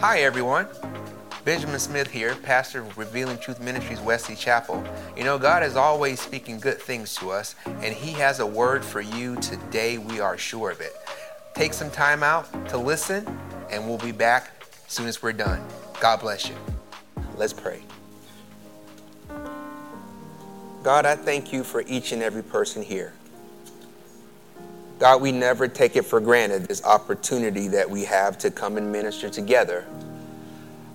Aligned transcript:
Hi, 0.00 0.18
everyone. 0.18 0.66
Benjamin 1.46 1.78
Smith 1.78 2.10
here, 2.10 2.34
pastor 2.34 2.82
of 2.82 2.98
Revealing 2.98 3.38
Truth 3.38 3.62
Ministries, 3.62 3.98
Wesley 3.98 4.36
Chapel. 4.36 4.84
You 5.16 5.24
know, 5.24 5.38
God 5.38 5.62
is 5.62 5.74
always 5.74 6.20
speaking 6.20 6.60
good 6.60 6.78
things 6.78 7.14
to 7.14 7.30
us, 7.30 7.54
and 7.64 7.94
He 7.94 8.12
has 8.12 8.40
a 8.40 8.46
word 8.46 8.84
for 8.84 9.00
you 9.00 9.36
today. 9.36 9.96
We 9.96 10.20
are 10.20 10.36
sure 10.36 10.70
of 10.70 10.82
it. 10.82 10.92
Take 11.54 11.72
some 11.72 11.90
time 11.90 12.22
out 12.22 12.68
to 12.68 12.76
listen, 12.76 13.26
and 13.70 13.88
we'll 13.88 13.96
be 13.96 14.12
back 14.12 14.50
as 14.86 14.92
soon 14.92 15.06
as 15.06 15.22
we're 15.22 15.32
done. 15.32 15.66
God 15.98 16.20
bless 16.20 16.46
you. 16.46 16.56
Let's 17.34 17.54
pray. 17.54 17.80
God, 20.82 21.06
I 21.06 21.16
thank 21.16 21.54
you 21.54 21.64
for 21.64 21.82
each 21.86 22.12
and 22.12 22.22
every 22.22 22.42
person 22.42 22.82
here. 22.82 23.14
God, 24.98 25.20
we 25.20 25.30
never 25.30 25.68
take 25.68 25.94
it 25.96 26.06
for 26.06 26.20
granted 26.20 26.64
this 26.64 26.82
opportunity 26.82 27.68
that 27.68 27.90
we 27.90 28.04
have 28.04 28.38
to 28.38 28.50
come 28.50 28.78
and 28.78 28.90
minister 28.90 29.28
together. 29.28 29.84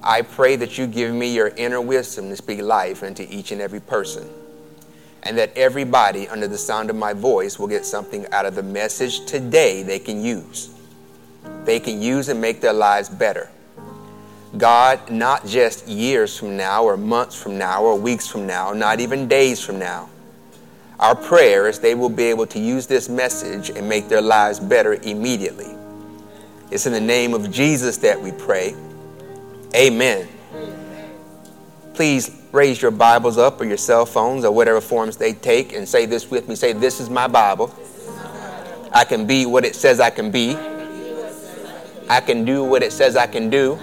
I 0.01 0.23
pray 0.23 0.55
that 0.55 0.79
you 0.79 0.87
give 0.87 1.13
me 1.13 1.35
your 1.35 1.49
inner 1.49 1.79
wisdom 1.79 2.29
to 2.29 2.35
speak 2.35 2.61
life 2.61 3.03
into 3.03 3.31
each 3.31 3.51
and 3.51 3.61
every 3.61 3.79
person, 3.79 4.27
and 5.21 5.37
that 5.37 5.55
everybody 5.55 6.27
under 6.27 6.47
the 6.47 6.57
sound 6.57 6.89
of 6.89 6.95
my 6.95 7.13
voice 7.13 7.59
will 7.59 7.67
get 7.67 7.85
something 7.85 8.25
out 8.31 8.47
of 8.47 8.55
the 8.55 8.63
message 8.63 9.23
today 9.25 9.83
they 9.83 9.99
can 9.99 10.23
use. 10.23 10.73
They 11.65 11.79
can 11.79 12.01
use 12.01 12.29
and 12.29 12.41
make 12.41 12.59
their 12.59 12.73
lives 12.73 13.07
better. 13.07 13.51
God, 14.57 15.11
not 15.11 15.45
just 15.45 15.87
years 15.87 16.35
from 16.35 16.57
now, 16.57 16.83
or 16.83 16.97
months 16.97 17.39
from 17.39 17.59
now, 17.59 17.83
or 17.83 17.95
weeks 17.95 18.27
from 18.27 18.47
now, 18.47 18.73
not 18.73 18.99
even 18.99 19.27
days 19.27 19.63
from 19.63 19.77
now 19.77 20.09
our 21.01 21.15
prayer 21.15 21.67
is 21.67 21.79
they 21.79 21.95
will 21.95 22.09
be 22.09 22.25
able 22.25 22.45
to 22.45 22.59
use 22.59 22.85
this 22.85 23.09
message 23.09 23.71
and 23.71 23.89
make 23.89 24.07
their 24.07 24.21
lives 24.21 24.59
better 24.59 24.93
immediately. 24.93 25.75
It's 26.69 26.85
in 26.85 26.93
the 26.93 27.01
name 27.01 27.33
of 27.33 27.51
Jesus 27.51 27.97
that 27.97 28.21
we 28.21 28.31
pray. 28.31 28.75
Amen. 29.75 30.27
Please 31.95 32.39
raise 32.51 32.81
your 32.81 32.91
Bibles 32.91 33.39
up 33.39 33.59
or 33.59 33.65
your 33.65 33.77
cell 33.77 34.05
phones 34.05 34.45
or 34.45 34.51
whatever 34.51 34.79
forms 34.79 35.17
they 35.17 35.33
take 35.33 35.73
and 35.73 35.89
say 35.89 36.05
this 36.05 36.29
with 36.29 36.47
me. 36.47 36.55
Say, 36.55 36.71
This 36.71 36.99
is 36.99 37.09
my 37.09 37.27
Bible. 37.27 37.73
I 38.93 39.03
can 39.03 39.25
be 39.25 39.45
what 39.45 39.65
it 39.65 39.75
says 39.75 39.99
I 39.99 40.11
can 40.11 40.29
be. 40.29 40.55
I 42.09 42.21
can 42.21 42.45
do 42.45 42.63
what 42.63 42.83
it 42.83 42.91
says 42.91 43.15
I 43.15 43.25
can 43.25 43.49
do. 43.49 43.79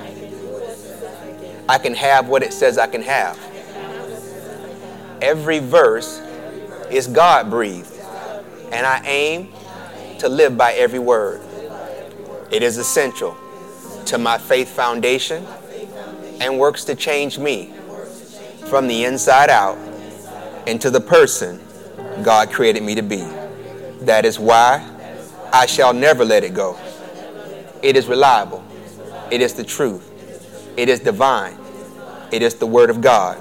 I 1.69 1.79
can 1.79 1.95
have 1.95 2.29
what 2.29 2.43
it 2.43 2.53
says 2.53 2.79
I 2.79 2.87
can 2.87 3.03
have. 3.03 3.39
Every 5.21 5.59
verse 5.59 6.21
is 6.91 7.07
God 7.07 7.51
breathed. 7.51 7.93
And 8.73 8.87
I 8.87 9.03
aim 9.05 9.53
to 10.19 10.29
live 10.29 10.57
by 10.57 10.73
every 10.75 10.99
word. 10.99 11.41
It 12.51 12.63
is 12.63 12.79
essential 12.79 13.37
to 14.07 14.19
my 14.19 14.39
faith 14.39 14.69
foundation 14.69 15.47
and 16.41 16.59
works 16.59 16.85
to 16.85 16.95
change 16.95 17.39
me 17.39 17.73
from 18.69 18.87
the 18.87 19.05
inside 19.05 19.51
out 19.51 19.79
into 20.67 20.91
the 20.91 21.01
person 21.01 21.61
God 22.23 22.51
created 22.51 22.83
me 22.83 22.95
to 22.95 23.03
be. 23.03 23.27
That 24.03 24.25
is 24.25 24.39
why 24.39 24.87
I 25.53 25.67
shall 25.67 25.93
never 25.93 26.25
let 26.25 26.45
it 26.45 26.55
go. 26.55 26.79
It 27.83 27.97
is 27.97 28.07
reliable. 28.07 28.65
It 29.31 29.41
is 29.41 29.55
the 29.55 29.65
truth. 29.65 30.05
It 30.77 30.89
is 30.89 31.01
divine. 31.01 31.57
It 32.33 32.43
is 32.43 32.55
the 32.57 32.67
Word 32.67 32.91
of 32.91 33.01
God. 33.01 33.39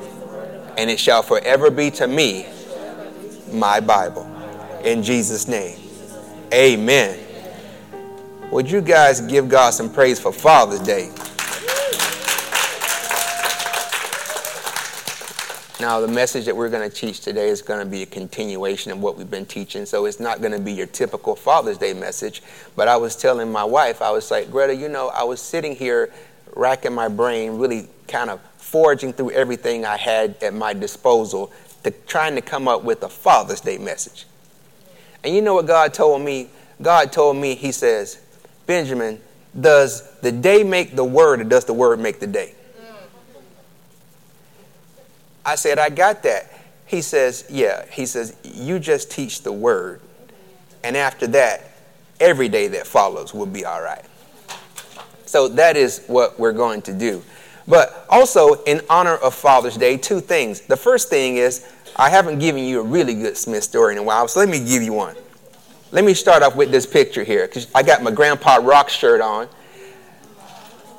And 0.78 0.90
it 0.90 1.00
shall 1.00 1.22
forever 1.22 1.70
be 1.70 1.92
to 1.92 2.08
me 2.08 2.46
my 3.52 3.80
Bible. 3.80 4.26
In 4.84 5.04
Jesus' 5.04 5.48
name, 5.48 5.80
amen. 6.54 7.20
Would 8.52 8.72
you 8.72 8.82
guys 8.82 9.22
give 9.22 9.50
God 9.50 9.72
some 9.72 9.92
praise 9.92 10.20
for 10.20 10.32
Father's 10.32 10.80
Day? 10.80 11.12
Now, 15.80 16.00
the 16.00 16.08
message 16.08 16.46
that 16.46 16.56
we're 16.56 16.70
going 16.70 16.90
to 16.90 16.96
teach 16.96 17.20
today 17.20 17.50
is 17.50 17.62
going 17.62 17.80
to 17.80 17.86
be 17.86 18.02
a 18.02 18.06
continuation 18.06 18.92
of 18.92 19.00
what 19.00 19.16
we've 19.16 19.30
been 19.30 19.46
teaching. 19.46 19.86
So 19.86 20.06
it's 20.06 20.20
not 20.20 20.40
going 20.40 20.54
to 20.54 20.60
be 20.60 20.74
your 20.74 20.88
typical 20.88 21.36
Father's 21.36 21.78
Day 21.78 21.94
message. 21.94 22.42
But 22.76 22.88
I 22.88 22.98
was 22.98 23.16
telling 23.16 23.52
my 23.52 23.64
wife, 23.64 24.02
I 24.02 24.10
was 24.10 24.32
like, 24.32 24.50
Greta, 24.50 24.76
you 24.76 24.90
know, 24.90 25.10
I 25.10 25.24
was 25.24 25.40
sitting 25.40 25.76
here 25.76 26.12
racking 26.56 26.94
my 26.94 27.08
brain, 27.08 27.58
really 27.58 27.88
kind 28.08 28.30
of 28.32 28.42
foraging 28.58 29.14
through 29.14 29.32
everything 29.32 29.86
I 29.86 29.98
had 29.98 30.36
at 30.42 30.54
my 30.54 30.74
disposal 30.74 31.54
to 31.92 31.98
trying 32.06 32.36
to 32.36 32.42
come 32.42 32.68
up 32.68 32.84
with 32.84 33.04
a 33.04 33.10
Father's 33.10 33.62
Day 33.62 33.78
message. 33.78 34.26
And 35.24 35.36
you 35.36 35.42
know 35.42 35.54
what 35.54 35.68
God 35.68 35.94
told 35.94 36.22
me? 36.22 36.50
God 36.82 37.12
told 37.12 37.38
me, 37.38 37.56
He 37.56 37.72
says, 37.72 38.22
Benjamin, 38.66 39.20
does 39.60 40.10
the 40.20 40.32
day 40.32 40.64
make 40.64 40.96
the 40.96 41.04
word 41.04 41.42
or 41.42 41.44
does 41.44 41.66
the 41.66 41.74
word 41.74 42.00
make 42.00 42.20
the 42.20 42.28
day? 42.28 42.54
I 45.46 45.56
said, 45.56 45.80
I 45.80 45.90
got 45.90 46.24
that. 46.24 46.52
He 46.86 47.02
says, 47.02 47.46
Yeah. 47.50 47.86
He 47.92 48.06
says, 48.06 48.36
You 48.44 48.80
just 48.80 49.10
teach 49.10 49.44
the 49.44 49.52
word. 49.52 50.02
And 50.84 50.96
after 50.96 51.26
that, 51.28 51.72
every 52.20 52.50
day 52.50 52.68
that 52.68 52.86
follows 52.86 53.34
will 53.34 53.46
be 53.46 53.66
all 53.66 53.82
right. 53.82 54.04
So 55.26 55.48
that 55.50 55.76
is 55.76 56.04
what 56.08 56.40
we're 56.40 56.54
going 56.54 56.82
to 56.84 56.94
do. 56.94 57.24
But 57.68 58.06
also, 58.10 58.64
in 58.64 58.82
honor 58.90 59.16
of 59.16 59.36
Father's 59.36 59.76
Day, 59.76 59.98
two 59.98 60.22
things. 60.22 60.62
The 60.62 60.78
first 60.78 61.10
thing 61.10 61.36
is, 61.36 61.66
I 61.96 62.10
haven't 62.10 62.40
given 62.40 62.64
you 62.64 62.82
a 62.82 62.84
really 62.84 63.14
good 63.14 63.38
Smith 63.38 63.64
story 63.64 63.94
in 63.94 64.00
a 64.00 64.04
while, 64.04 64.28
so 64.28 64.40
let 64.40 64.50
me 64.50 64.60
give 64.60 64.84
you 64.84 64.94
one. 64.94 65.16
Let 65.92 66.04
me 66.04 66.14
start 66.14 66.44
off 66.44 66.56
with 66.56 66.70
this 66.70 66.86
picture 66.86 67.24
here, 67.24 67.48
because 67.48 67.68
I 67.74 67.82
got 67.84 68.04
my 68.04 68.12
Grandpa 68.12 68.58
Rock 68.58 68.90
shirt 68.90 69.22
on. 69.22 69.48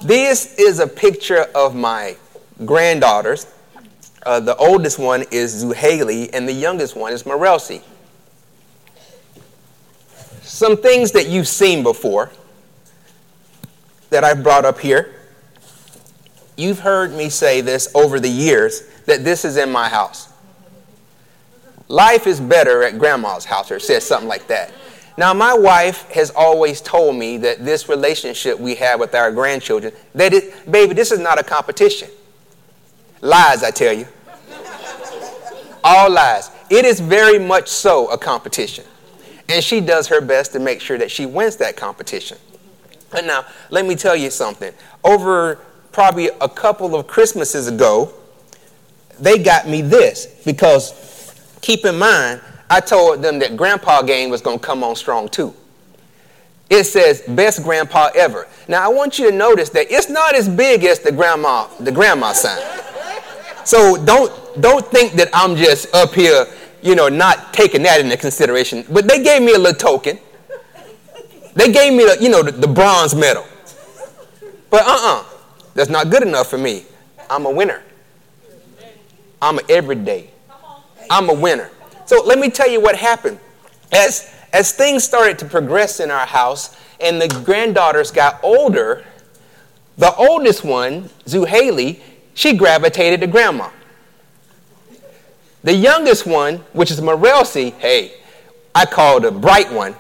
This 0.03 0.55
is 0.59 0.79
a 0.79 0.87
picture 0.87 1.47
of 1.55 1.75
my 1.75 2.17
granddaughters. 2.65 3.47
Uh, 4.25 4.41
the 4.41 4.57
oldest 4.57 4.99
one 4.99 5.25
is 5.31 5.65
Zuhaley, 5.65 6.31
and 6.33 6.49
the 6.49 6.53
youngest 6.53 6.97
one 6.97 7.13
is 7.13 7.25
Morelsi. 7.25 7.83
Some 10.43 10.77
things 10.77 11.13
that 11.13 11.29
you've 11.29 11.49
seen 11.49 11.83
before 11.83 12.31
that 14.11 14.25
I've 14.25 14.43
brought 14.43 14.65
up 14.65 14.81
here. 14.81 15.15
You've 16.57 16.81
heard 16.81 17.13
me 17.13 17.29
say 17.29 17.61
this 17.61 17.95
over 17.95 18.19
the 18.19 18.29
years 18.29 18.83
that 19.07 19.23
this 19.25 19.45
is 19.45 19.57
in 19.57 19.71
my 19.71 19.89
house. 19.89 20.28
Life 21.89 22.27
is 22.27 22.39
better 22.39 22.83
at 22.83 22.99
grandma's 22.99 23.47
house, 23.47 23.71
or 23.71 23.81
says 23.81 24.07
something 24.07 24.29
like 24.29 24.47
that. 24.49 24.73
Now, 25.17 25.35
my 25.35 25.55
wife 25.55 26.09
has 26.13 26.31
always 26.31 26.81
told 26.81 27.17
me 27.17 27.39
that 27.39 27.65
this 27.65 27.89
relationship 27.89 28.61
we 28.61 28.77
have 28.77 29.01
with 29.01 29.15
our 29.15 29.33
grandchildren, 29.33 29.93
that 30.15 30.33
it, 30.33 30.71
baby, 30.71 30.95
this 30.95 31.11
is 31.11 31.19
not 31.19 31.41
a 31.41 31.43
competition. 31.43 32.09
Lies, 33.21 33.65
I 33.65 33.71
tell 33.71 33.93
you. 33.93 34.07
All 35.83 36.11
lies. 36.11 36.51
It 36.71 36.85
is 36.85 37.01
very 37.01 37.39
much 37.39 37.69
so 37.69 38.09
a 38.11 38.19
competition. 38.19 38.85
And 39.49 39.65
she 39.65 39.81
does 39.81 40.07
her 40.09 40.21
best 40.21 40.53
to 40.53 40.61
make 40.61 40.81
sure 40.81 40.99
that 40.99 41.11
she 41.11 41.27
wins 41.27 41.57
that 41.57 41.77
competition. 41.77 42.39
And 43.17 43.27
now, 43.27 43.45
let 43.71 43.87
me 43.87 43.97
tell 43.97 44.15
you 44.15 44.31
something. 44.31 44.73
Over 45.03 45.57
probably 45.91 46.29
a 46.41 46.49
couple 46.49 46.95
of 46.95 47.07
Christmases 47.07 47.67
ago, 47.67 48.13
they 49.19 49.39
got 49.39 49.67
me 49.67 49.83
this 49.83 50.27
because 50.45 50.93
keep 51.61 51.85
in 51.85 51.99
mind, 51.99 52.41
I 52.71 52.81
told 52.81 53.23
them 53.23 53.39
that 53.39 53.57
grandpa 53.57 54.03
game 54.03 54.31
was 54.31 54.41
going 54.41 54.59
to 54.59 54.65
come 54.65 54.85
on 54.85 54.97
strong 54.97 55.29
too. 55.29 55.55
It 56.71 56.85
says 56.85 57.23
best 57.23 57.63
grandpa 57.63 58.11
ever. 58.15 58.47
Now 58.69 58.85
I 58.85 58.89
want 58.89 59.19
you 59.19 59.31
to 59.31 59.37
notice 59.37 59.71
that 59.71 59.87
it's 59.91 60.11
not 60.11 60.35
as 60.35 60.49
big 60.49 60.85
as 60.85 60.99
the 60.99 61.11
grandma 61.11 61.67
the 61.81 61.91
grandma 61.91 62.33
sign. 62.33 62.61
So 63.65 64.03
don't 64.05 64.31
don't 64.61 64.85
think 64.87 65.13
that 65.15 65.31
I'm 65.33 65.57
just 65.57 65.95
up 65.95 66.13
here, 66.13 66.47
you 66.83 66.95
know, 66.95 67.09
not 67.09 67.55
taking 67.55 67.83
that 67.85 68.01
into 68.01 68.19
consideration. 68.19 68.85
But 68.91 69.09
they 69.09 69.23
gave 69.23 69.41
me 69.41 69.55
a 69.55 69.59
little 69.59 69.79
token. 69.79 70.19
They 71.55 71.73
gave 71.73 71.93
me 71.95 72.05
the, 72.05 72.19
you 72.21 72.29
know, 72.29 72.43
the, 72.43 72.53
the 72.53 72.69
bronze 72.69 73.15
medal. 73.15 73.47
But 74.71 74.83
uh-uh. 74.87 75.25
That's 75.79 75.91
not 75.91 76.11
good 76.11 76.25
enough 76.25 76.51
for 76.51 76.59
me. 76.59 76.85
I'm 77.31 77.47
a 77.47 77.51
winner. 77.51 77.83
I'm 79.41 79.59
an 79.59 79.65
everyday. 79.69 80.31
I'm 81.11 81.29
a 81.29 81.35
winner. 81.35 81.71
So 82.07 82.23
let 82.25 82.39
me 82.39 82.51
tell 82.51 82.69
you 82.71 82.81
what 82.81 82.97
happened. 82.97 83.39
As, 83.93 84.35
as 84.53 84.73
things 84.73 85.05
started 85.05 85.39
to 85.41 85.45
progress 85.45 86.01
in 86.01 86.11
our 86.11 86.27
house 86.27 86.77
and 87.01 87.21
the 87.21 87.29
granddaughters 87.45 88.11
got 88.11 88.43
older, 88.43 89.05
the 89.97 90.15
oldest 90.15 90.65
one, 90.65 91.05
Zuhaley, 91.27 92.01
she 92.35 92.57
gravitated 92.57 93.21
to 93.21 93.27
grandma. 93.27 93.71
The 95.65 95.75
youngest 95.75 96.27
one, 96.27 96.59
which 96.73 96.91
is 96.91 97.01
Morelsi, 97.01 97.73
hey, 97.75 98.13
I 98.75 98.87
call 98.87 99.21
the 99.21 99.33
bright 99.33 99.73
one. 99.73 99.95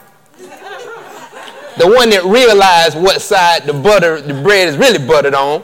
The 1.78 1.86
one 1.86 2.10
that 2.10 2.24
realized 2.24 2.96
what 2.96 3.20
side 3.20 3.64
the 3.64 3.72
butter, 3.72 4.20
the 4.20 4.34
bread 4.34 4.68
is 4.68 4.76
really 4.76 5.04
buttered 5.04 5.34
on. 5.34 5.62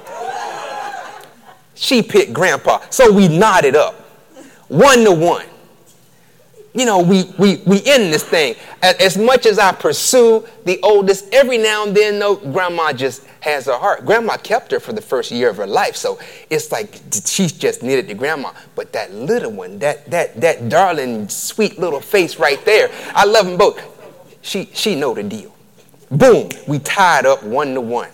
She 1.74 2.02
picked 2.02 2.32
grandpa. 2.32 2.80
So 2.90 3.12
we 3.12 3.28
knotted 3.28 3.74
up. 3.76 4.03
One 4.68 5.04
to 5.04 5.12
one. 5.12 5.46
you 6.74 6.84
know, 6.84 7.00
we, 7.00 7.24
we, 7.38 7.62
we 7.66 7.76
end 7.84 8.12
this 8.12 8.24
thing. 8.24 8.56
As 8.82 9.16
much 9.16 9.46
as 9.46 9.60
I 9.60 9.72
pursue 9.72 10.44
the 10.64 10.80
oldest, 10.82 11.32
every 11.32 11.56
now 11.56 11.86
and 11.86 11.96
then, 11.96 12.18
though, 12.18 12.34
grandma 12.34 12.92
just 12.92 13.24
has 13.40 13.66
her 13.66 13.78
heart. 13.78 14.04
Grandma 14.04 14.36
kept 14.36 14.72
her 14.72 14.80
for 14.80 14.92
the 14.92 15.00
first 15.00 15.30
year 15.30 15.48
of 15.48 15.56
her 15.58 15.66
life, 15.68 15.94
so 15.94 16.18
it's 16.50 16.72
like 16.72 17.00
she's 17.26 17.52
just 17.52 17.82
needed 17.84 18.08
the 18.08 18.14
grandma. 18.14 18.52
But 18.74 18.92
that 18.92 19.14
little 19.14 19.52
one, 19.52 19.78
that, 19.78 20.10
that, 20.10 20.40
that 20.40 20.68
darling, 20.68 21.28
sweet 21.28 21.78
little 21.78 22.00
face 22.00 22.40
right 22.40 22.62
there, 22.64 22.90
I 23.14 23.24
love 23.24 23.46
them 23.46 23.56
both. 23.56 23.80
She, 24.42 24.68
she 24.74 24.96
know 24.96 25.14
the 25.14 25.22
deal. 25.22 25.54
Boom, 26.10 26.48
we 26.66 26.80
tied 26.80 27.24
up 27.24 27.44
one 27.44 27.74
to 27.74 27.80
one. 27.80 28.10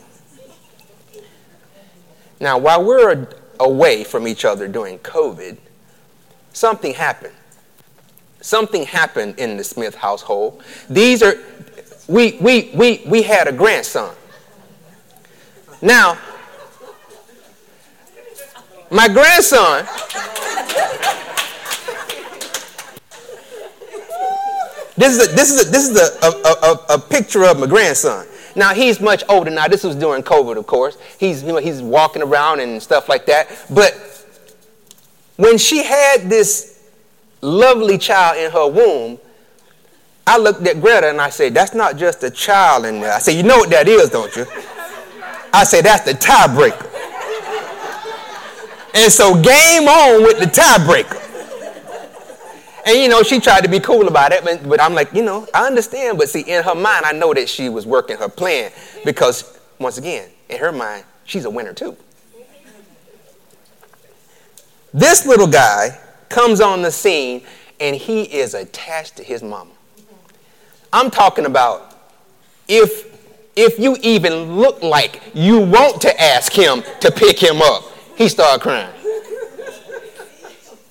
Now, 2.40 2.58
while 2.58 2.84
we're 2.84 3.26
away 3.58 4.04
from 4.04 4.28
each 4.28 4.44
other 4.44 4.68
during 4.68 4.98
COVID, 4.98 5.56
something 6.52 6.94
happened 6.94 7.34
something 8.40 8.84
happened 8.84 9.38
in 9.38 9.56
the 9.56 9.64
Smith 9.64 9.94
household. 9.94 10.62
These 10.88 11.22
are, 11.22 11.34
we, 12.08 12.38
we, 12.40 12.70
we, 12.74 13.02
we 13.06 13.22
had 13.22 13.48
a 13.48 13.52
grandson. 13.52 14.14
Now, 15.82 16.18
my 18.90 19.08
grandson, 19.08 19.86
this 24.96 25.16
is 25.16 25.28
a, 25.28 25.34
this 25.34 25.50
is 25.50 25.66
a, 25.66 25.70
this 25.70 25.88
is 25.88 25.96
a, 25.96 26.26
a, 26.26 26.72
a, 26.72 26.94
a 26.94 26.98
picture 26.98 27.44
of 27.44 27.58
my 27.58 27.66
grandson. 27.66 28.26
Now 28.56 28.74
he's 28.74 29.00
much 29.00 29.22
older 29.28 29.50
now. 29.50 29.68
This 29.68 29.84
was 29.84 29.94
during 29.94 30.24
COVID, 30.24 30.56
of 30.56 30.66
course. 30.66 30.98
He's 31.18 31.44
you 31.44 31.52
know, 31.52 31.58
he's 31.58 31.80
walking 31.80 32.20
around 32.20 32.58
and 32.58 32.82
stuff 32.82 33.08
like 33.08 33.24
that. 33.26 33.48
But 33.70 34.19
when 35.40 35.56
she 35.56 35.82
had 35.82 36.28
this 36.28 36.86
lovely 37.40 37.96
child 37.96 38.36
in 38.36 38.50
her 38.50 38.68
womb, 38.68 39.18
I 40.26 40.36
looked 40.36 40.66
at 40.66 40.80
Greta 40.80 41.08
and 41.08 41.20
I 41.20 41.30
said, 41.30 41.54
That's 41.54 41.74
not 41.74 41.96
just 41.96 42.22
a 42.22 42.30
child 42.30 42.84
in 42.84 43.00
there. 43.00 43.12
I 43.12 43.18
said, 43.18 43.32
You 43.32 43.42
know 43.42 43.56
what 43.56 43.70
that 43.70 43.88
is, 43.88 44.10
don't 44.10 44.34
you? 44.36 44.46
I 45.52 45.64
said, 45.64 45.84
That's 45.84 46.04
the 46.04 46.12
tiebreaker. 46.12 46.86
And 48.92 49.10
so, 49.10 49.34
game 49.34 49.88
on 49.88 50.22
with 50.22 50.38
the 50.38 50.46
tiebreaker. 50.46 51.16
And 52.84 52.98
you 52.98 53.08
know, 53.08 53.22
she 53.22 53.40
tried 53.40 53.62
to 53.62 53.70
be 53.70 53.80
cool 53.80 54.08
about 54.08 54.32
it, 54.32 54.42
but, 54.44 54.68
but 54.68 54.80
I'm 54.80 54.94
like, 54.94 55.12
you 55.12 55.22
know, 55.22 55.46
I 55.54 55.66
understand. 55.66 56.18
But 56.18 56.28
see, 56.28 56.40
in 56.40 56.62
her 56.64 56.74
mind, 56.74 57.04
I 57.04 57.12
know 57.12 57.32
that 57.34 57.48
she 57.48 57.68
was 57.68 57.86
working 57.86 58.16
her 58.16 58.28
plan 58.28 58.72
because, 59.04 59.58
once 59.78 59.96
again, 59.98 60.28
in 60.48 60.58
her 60.58 60.72
mind, 60.72 61.04
she's 61.24 61.44
a 61.44 61.50
winner 61.50 61.72
too. 61.72 61.96
This 64.92 65.24
little 65.26 65.46
guy 65.46 65.98
comes 66.28 66.60
on 66.60 66.82
the 66.82 66.90
scene 66.90 67.42
and 67.78 67.94
he 67.94 68.22
is 68.22 68.54
attached 68.54 69.16
to 69.16 69.22
his 69.22 69.42
mama. 69.42 69.70
I'm 70.92 71.10
talking 71.10 71.46
about 71.46 71.96
if 72.68 73.08
if 73.56 73.78
you 73.78 73.96
even 74.02 74.56
look 74.56 74.82
like 74.82 75.20
you 75.34 75.58
want 75.58 76.00
to 76.02 76.20
ask 76.20 76.52
him 76.52 76.82
to 77.00 77.10
pick 77.10 77.38
him 77.38 77.60
up, 77.60 77.84
he 78.16 78.28
start 78.28 78.60
crying. 78.60 78.92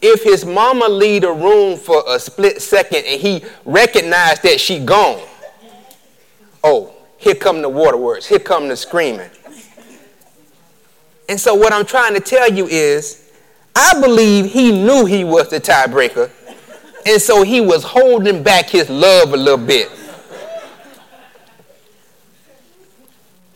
If 0.01 0.23
his 0.23 0.45
mama 0.45 0.87
leave 0.87 1.23
a 1.23 1.33
room 1.33 1.77
for 1.77 2.03
a 2.07 2.19
split 2.19 2.61
second 2.61 3.05
and 3.05 3.19
he 3.19 3.43
recognized 3.65 4.43
that 4.43 4.59
she 4.59 4.79
gone, 4.79 5.21
oh, 6.63 6.93
here 7.17 7.35
come 7.35 7.61
the 7.61 7.69
waterworks, 7.69 8.25
here 8.27 8.39
come 8.39 8.67
the 8.67 8.77
screaming. 8.77 9.29
And 11.27 11.39
so 11.39 11.53
what 11.53 11.73
I'm 11.73 11.85
trying 11.85 12.13
to 12.13 12.21
tell 12.21 12.51
you 12.51 12.67
is 12.67 13.28
I 13.75 13.99
believe 13.99 14.45
he 14.45 14.71
knew 14.71 15.05
he 15.05 15.23
was 15.23 15.49
the 15.49 15.59
tiebreaker, 15.59 16.29
and 17.05 17.21
so 17.21 17.43
he 17.43 17.61
was 17.61 17.83
holding 17.83 18.43
back 18.43 18.69
his 18.69 18.89
love 18.89 19.33
a 19.33 19.37
little 19.37 19.65
bit. 19.65 19.89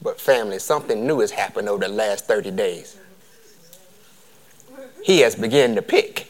But, 0.02 0.20
family, 0.20 0.60
something 0.60 1.08
new 1.08 1.20
has 1.22 1.32
happened 1.32 1.70
over 1.70 1.86
the 1.86 1.94
last 1.94 2.26
30 2.26 2.52
days. 2.52 2.98
He 5.02 5.20
has 5.20 5.36
begun 5.36 5.76
to 5.76 5.82
pick. 5.82 6.28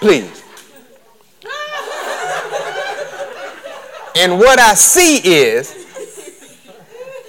Please. 0.00 0.44
And 4.16 4.38
what 4.38 4.58
I 4.58 4.74
see 4.74 5.18
is, 5.18 5.86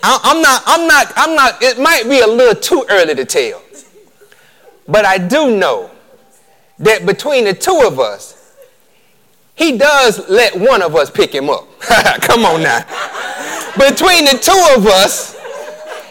I'm 0.04 0.42
not, 0.42 0.64
I'm 0.66 0.88
not, 0.88 1.14
I'm 1.16 1.36
not, 1.36 1.62
it 1.62 1.80
might 1.80 2.04
be 2.04 2.20
a 2.20 2.28
little 2.28 2.56
too 2.56 2.86
early 2.90 3.16
to 3.16 3.26
tell. 3.26 3.62
But 4.88 5.06
I 5.06 5.18
do 5.18 5.58
know 5.58 5.90
that 6.80 7.06
between 7.06 7.46
the 7.46 7.54
two 7.54 7.84
of 7.86 8.00
us, 8.00 8.56
he 9.56 9.78
does 9.78 10.30
let 10.30 10.56
one 10.56 10.82
of 10.82 10.96
us 10.96 11.10
pick 11.10 11.34
him 11.34 11.50
up. 11.50 11.68
Come 12.22 12.46
on 12.46 12.62
now. 12.62 12.82
Between 13.78 14.26
the 14.26 14.38
two 14.40 14.76
of 14.76 14.86
us, 14.86 15.36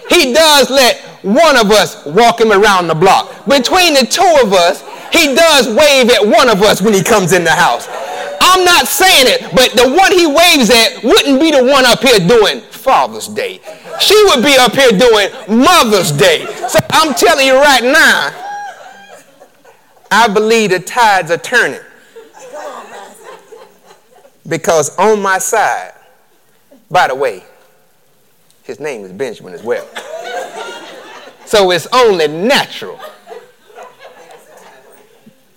he 0.09 0.33
does 0.33 0.71
let 0.71 1.01
one 1.23 1.57
of 1.57 1.71
us 1.71 2.05
walk 2.07 2.41
him 2.41 2.53
around 2.53 2.89
the 2.89 2.95
block. 2.95 3.47
Between 3.47 3.95
the 3.95 4.07
two 4.07 4.41
of 4.43 4.53
us, 4.53 4.83
he 5.13 5.35
does 5.35 5.69
wave 5.69 6.11
at 6.11 6.27
one 6.27 6.49
of 6.49 6.63
us 6.63 6.83
when 6.83 6.93
he 6.93 7.03
comes 7.03 7.33
in 7.33 7.45
the 7.45 7.51
house. 7.51 7.89
I'm 8.41 8.65
not 8.65 8.87
saying 8.87 9.27
it, 9.27 9.43
but 9.55 9.73
the 9.73 9.93
one 9.95 10.13
he 10.13 10.27
waves 10.27 10.71
at 10.71 11.03
wouldn't 11.03 11.41
be 11.41 11.51
the 11.51 11.65
one 11.65 11.87
up 11.87 12.01
here 12.01 12.19
doing 12.19 12.61
Father's 12.71 13.29
Day. 13.29 13.61
She 14.01 14.15
would 14.27 14.45
be 14.45 14.57
up 14.59 14.73
here 14.75 14.91
doing 14.91 15.29
Mother's 15.49 16.13
Day. 16.13 16.47
So 16.69 16.79
I'm 16.91 17.15
telling 17.15 17.47
you 17.47 17.57
right 17.57 17.83
now, 17.83 18.46
I 20.11 20.29
believe 20.29 20.71
the 20.71 20.81
tides 20.81 21.31
are 21.31 21.39
turning. 21.39 21.81
Because 24.49 24.97
on 24.97 25.21
my 25.21 25.39
side, 25.39 25.93
by 26.91 27.09
the 27.09 27.15
way, 27.15 27.43
his 28.63 28.79
name 28.79 29.05
is 29.05 29.13
Benjamin 29.13 29.55
as 29.55 29.63
well. 29.63 29.87
So 31.47 31.71
it's 31.71 31.87
only 31.93 32.29
natural 32.29 32.99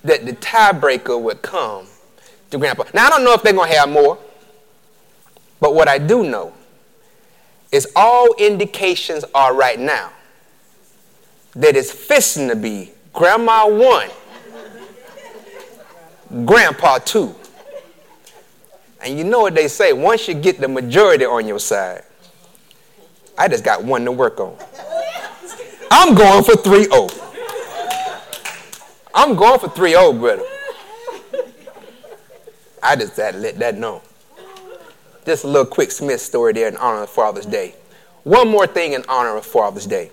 that 0.04 0.26
the 0.26 0.34
tiebreaker 0.34 1.20
would 1.22 1.42
come 1.42 1.88
to 2.52 2.58
grandpa. 2.58 2.84
Now, 2.94 3.08
I 3.08 3.10
don't 3.10 3.24
know 3.24 3.34
if 3.34 3.44
they're 3.44 3.54
going 3.54 3.70
to 3.70 3.78
have 3.78 3.90
more, 3.90 4.18
but 5.60 5.76
what 5.76 5.88
I 5.88 5.98
do 5.98 6.24
know 6.24 6.54
is 7.72 7.88
all 7.96 8.34
indications 8.36 9.26
are 9.36 9.54
right 9.54 9.80
now 9.80 10.12
that 11.54 11.76
it's 11.76 11.92
fixing 11.92 12.48
to 12.48 12.56
be 12.56 12.92
grandma 13.14 13.68
one 13.68 14.10
grandpa 16.46 17.00
too. 17.00 17.36
And 19.02 19.18
you 19.18 19.24
know 19.24 19.42
what 19.42 19.56
they 19.56 19.68
say, 19.68 19.94
once 19.94 20.28
you 20.28 20.34
get 20.34 20.60
the 20.60 20.68
majority 20.68 21.26
on 21.26 21.48
your 21.48 21.60
side, 21.60 22.04
I 23.38 23.48
just 23.48 23.64
got 23.64 23.84
one 23.84 24.04
to 24.06 24.12
work 24.12 24.40
on. 24.40 24.58
I'm 25.90 26.14
going 26.14 26.44
for 26.44 26.56
3 26.56 26.84
0. 26.84 27.08
I'm 29.14 29.36
going 29.36 29.60
for 29.60 29.70
3 29.70 29.92
0, 29.92 30.14
brother. 30.14 30.44
I 32.84 32.96
just 32.96 33.16
had 33.16 33.34
to 33.34 33.40
let 33.40 33.60
that 33.60 33.78
know. 33.78 34.02
Just 35.26 35.44
a 35.44 35.48
little 35.48 35.66
quick 35.66 35.92
Smith 35.92 36.22
story 36.22 36.54
there 36.54 36.68
in 36.68 36.78
honor 36.78 37.04
of 37.04 37.10
Father's 37.10 37.46
Day. 37.46 37.76
One 38.24 38.50
more 38.50 38.68
thing 38.68 38.94
in 38.94 39.04
honor 39.08 39.38
of 39.38 39.46
Father's 39.46 39.86
Day. 39.86 40.12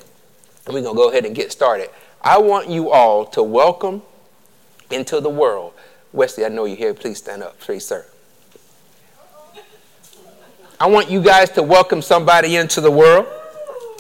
We're 0.67 0.83
going 0.83 0.95
to 0.95 0.95
go 0.95 1.11
ahead 1.11 1.25
and 1.25 1.35
get 1.35 1.52
started. 1.52 1.90
I 2.23 2.38
want 2.38 2.69
you 2.69 2.90
all 2.90 3.25
to 3.26 3.43
welcome 3.43 4.02
into 4.90 5.21
the 5.21 5.31
world 5.31 5.75
Wesley, 6.16 6.46
I 6.46 6.49
know 6.49 6.64
you're 6.64 6.78
here. 6.78 6.94
Please 6.94 7.18
stand 7.18 7.42
up, 7.42 7.61
please, 7.61 7.85
sir. 7.85 8.06
I 10.80 10.87
want 10.87 11.11
you 11.11 11.20
guys 11.20 11.50
to 11.50 11.62
welcome 11.62 12.00
somebody 12.00 12.56
into 12.56 12.80
the 12.80 12.90
world. 12.90 13.26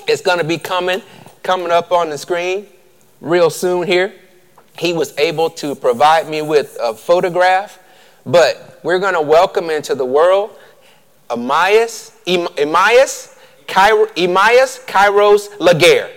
It's 0.08 0.22
going 0.22 0.38
to 0.38 0.44
be 0.44 0.56
coming, 0.56 1.02
coming 1.42 1.70
up 1.70 1.92
on 1.92 2.08
the 2.08 2.16
screen 2.16 2.68
real 3.20 3.50
soon 3.50 3.86
here. 3.86 4.14
He 4.78 4.94
was 4.94 5.16
able 5.18 5.50
to 5.50 5.74
provide 5.74 6.26
me 6.26 6.40
with 6.40 6.78
a 6.80 6.94
photograph, 6.94 7.78
but 8.24 8.80
we're 8.82 8.98
going 8.98 9.14
to 9.14 9.20
welcome 9.20 9.68
into 9.68 9.94
the 9.94 10.06
world 10.06 10.56
Amias, 11.28 12.12
Amias, 12.26 13.38
Cairo, 13.66 14.06
Amias 14.06 14.82
Kairos 14.86 15.48
Laguerre. 15.60 16.10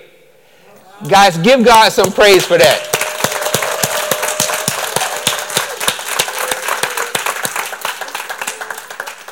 Guys, 1.10 1.38
give 1.40 1.66
God 1.66 1.92
some 1.92 2.12
praise 2.12 2.46
for 2.46 2.58
that. 2.58 2.99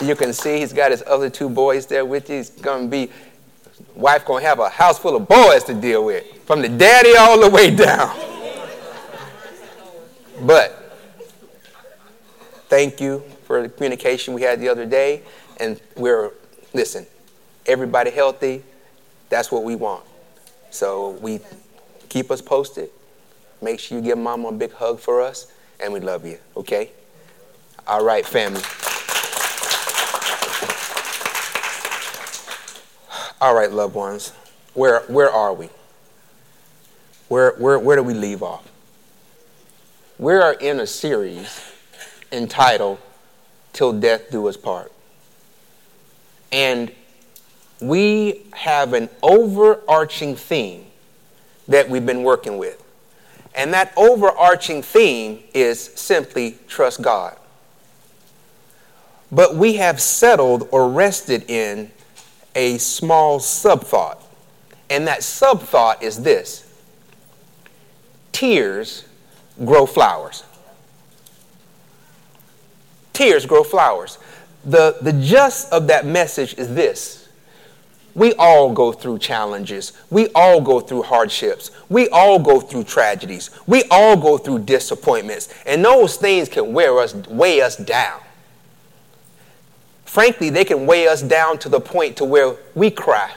You 0.02 0.16
can 0.16 0.32
see 0.32 0.60
he's 0.60 0.74
got 0.74 0.92
his 0.92 1.04
other 1.08 1.30
two 1.30 1.50
boys 1.50 1.88
there 1.88 2.06
with 2.06 2.30
you. 2.30 2.38
He's 2.38 2.50
to 2.50 2.88
be, 2.88 3.10
wife 3.96 4.26
to 4.26 4.36
have 4.36 4.60
a 4.60 4.70
house 4.70 5.00
full 5.00 5.16
of 5.16 5.28
boys 5.28 5.64
to 5.66 5.74
deal 5.74 6.06
with, 6.06 6.24
from 6.46 6.62
the 6.62 6.70
daddy 6.70 7.16
all 7.18 7.40
the 7.40 7.50
way 7.50 7.76
down. 7.76 8.16
But 10.42 11.00
thank 12.70 13.02
you 13.02 13.24
for 13.46 13.64
the 13.64 13.70
communication 13.70 14.34
we 14.34 14.44
had 14.44 14.60
the 14.60 14.70
other 14.70 14.86
day. 14.86 15.24
And 15.60 15.82
we're, 15.96 16.32
listen, 16.74 17.08
everybody 17.66 18.12
healthy. 18.12 18.64
That's 19.30 19.52
what 19.52 19.64
we 19.64 19.76
want. 19.76 20.04
So 20.70 21.12
we 21.22 21.40
keep 22.08 22.30
us 22.30 22.42
posted. 22.42 22.90
Make 23.62 23.80
sure 23.80 23.98
you 23.98 24.04
give 24.04 24.18
mama 24.20 24.50
a 24.50 24.52
big 24.52 24.74
hug 24.74 25.00
for 25.00 25.22
us. 25.22 25.52
And 25.80 25.92
we 25.92 26.00
love 26.00 26.26
you, 26.26 26.38
okay? 26.56 26.92
All 27.88 28.04
right, 28.04 28.26
family. 28.26 28.62
All 33.40 33.54
right, 33.54 33.72
loved 33.72 33.94
ones. 33.94 34.32
Where, 34.74 35.02
where 35.02 35.30
are 35.30 35.54
we? 35.54 35.70
Where, 37.28 37.52
where, 37.52 37.78
where 37.78 37.96
do 37.96 38.02
we 38.02 38.16
leave 38.16 38.42
off? 38.42 38.68
We 40.18 40.34
are 40.34 40.54
in 40.54 40.80
a 40.80 40.88
series 40.88 41.72
entitled 42.32 42.98
Till 43.74 43.94
Death 43.94 44.32
Do 44.32 44.48
Us 44.48 44.58
Part. 44.58 44.92
And 46.52 46.92
we 47.80 48.42
have 48.54 48.94
an 48.94 49.08
overarching 49.22 50.36
theme 50.36 50.86
that 51.68 51.88
we've 51.88 52.06
been 52.06 52.24
working 52.24 52.58
with. 52.58 52.84
And 53.54 53.72
that 53.76 53.94
overarching 53.96 54.82
theme 54.82 55.44
is 55.54 55.80
simply 55.80 56.58
trust 56.68 57.04
God. 57.04 57.38
But 59.32 59.56
we 59.56 59.74
have 59.74 60.02
settled 60.02 60.68
or 60.72 60.90
rested 60.90 61.48
in 61.52 61.92
a 62.58 62.80
small 62.80 63.40
sub 63.40 63.84
thought. 63.84 64.22
And 64.90 65.08
that 65.08 65.24
sub 65.24 65.62
thought 65.62 66.04
is 66.04 66.24
this 66.24 66.66
tears 68.34 69.06
grow 69.64 69.86
flowers. 69.86 70.44
Tears 73.14 73.46
grow 73.46 73.64
flowers. 73.64 74.18
The, 74.66 74.98
the 75.02 75.14
gist 75.14 75.72
of 75.72 75.88
that 75.88 76.06
message 76.06 76.56
is 76.58 76.74
this 76.74 77.30
we 78.16 78.34
all 78.34 78.74
go 78.74 78.92
through 78.92 79.20
challenges. 79.20 79.94
We 80.10 80.30
all 80.30 80.60
go 80.60 80.80
through 80.80 81.04
hardships. 81.04 81.70
We 81.88 82.10
all 82.10 82.40
go 82.40 82.60
through 82.60 82.86
tragedies. 82.86 83.52
We 83.68 83.84
all 83.92 84.18
go 84.18 84.40
through 84.40 84.60
disappointments. 84.60 85.54
And 85.68 85.86
those 85.86 86.18
things 86.18 86.50
can 86.50 86.74
wear 86.74 86.98
us, 86.98 87.14
weigh 87.14 87.62
us 87.62 87.76
down. 87.76 88.20
Frankly, 90.18 90.50
they 90.50 90.66
can 90.66 90.88
weigh 90.88 91.08
us 91.08 91.22
down 91.22 91.60
to 91.60 91.70
the 91.70 91.80
point 91.80 92.18
to 92.18 92.26
where 92.26 92.56
we 92.74 92.90
cry. 92.90 93.32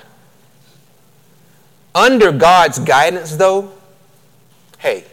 Under 1.94 2.32
God's 2.32 2.78
guidance, 2.78 3.36
though, 3.36 3.70
hey, 4.78 5.04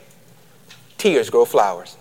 tears 0.97 1.29
grow 1.29 1.43
flowers. 1.43 1.97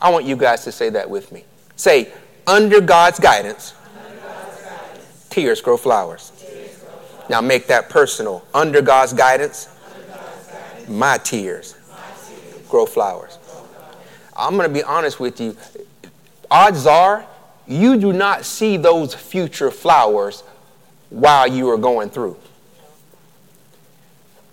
I 0.00 0.10
want 0.10 0.26
you 0.26 0.36
guys 0.36 0.62
to 0.62 0.70
say 0.70 0.90
that 0.90 1.10
with 1.10 1.32
me. 1.32 1.42
Say, 1.74 2.12
under 2.46 2.80
God's 2.80 3.18
guidance, 3.18 3.74
under 3.98 4.20
God's 4.20 4.62
guidance 4.62 5.26
tears, 5.28 5.60
grow 5.60 5.76
flowers. 5.76 6.30
tears 6.38 6.78
grow 6.78 6.90
flowers. 6.90 7.30
Now 7.30 7.40
make 7.40 7.66
that 7.66 7.90
personal. 7.90 8.46
Under 8.54 8.80
God's 8.80 9.12
guidance, 9.12 9.76
under 9.92 10.06
God's 10.06 10.46
guidance 10.46 10.88
my, 10.88 11.18
tears 11.18 11.74
my 11.74 12.14
tears 12.14 12.68
grow 12.68 12.86
flowers. 12.86 13.38
Grow 13.42 13.64
flowers. 13.64 13.96
I'm 14.36 14.56
going 14.56 14.68
to 14.68 14.72
be 14.72 14.84
honest 14.84 15.18
with 15.18 15.40
you. 15.40 15.56
Odds 16.48 16.86
are 16.86 17.26
you 17.66 17.98
do 17.98 18.12
not 18.12 18.44
see 18.44 18.76
those 18.76 19.14
future 19.14 19.70
flowers 19.70 20.42
while 21.10 21.46
you 21.46 21.68
are 21.70 21.78
going 21.78 22.10
through. 22.10 22.36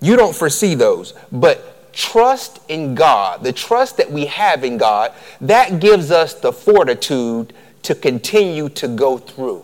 You 0.01 0.15
don't 0.15 0.35
foresee 0.35 0.75
those, 0.75 1.13
but 1.31 1.93
trust 1.93 2.59
in 2.67 2.95
God, 2.95 3.43
the 3.43 3.53
trust 3.53 3.97
that 3.97 4.11
we 4.11 4.25
have 4.25 4.63
in 4.63 4.77
God, 4.77 5.13
that 5.41 5.79
gives 5.79 6.11
us 6.11 6.33
the 6.33 6.51
fortitude 6.51 7.53
to 7.83 7.95
continue 7.95 8.69
to 8.69 8.87
go 8.87 9.17
through. 9.17 9.63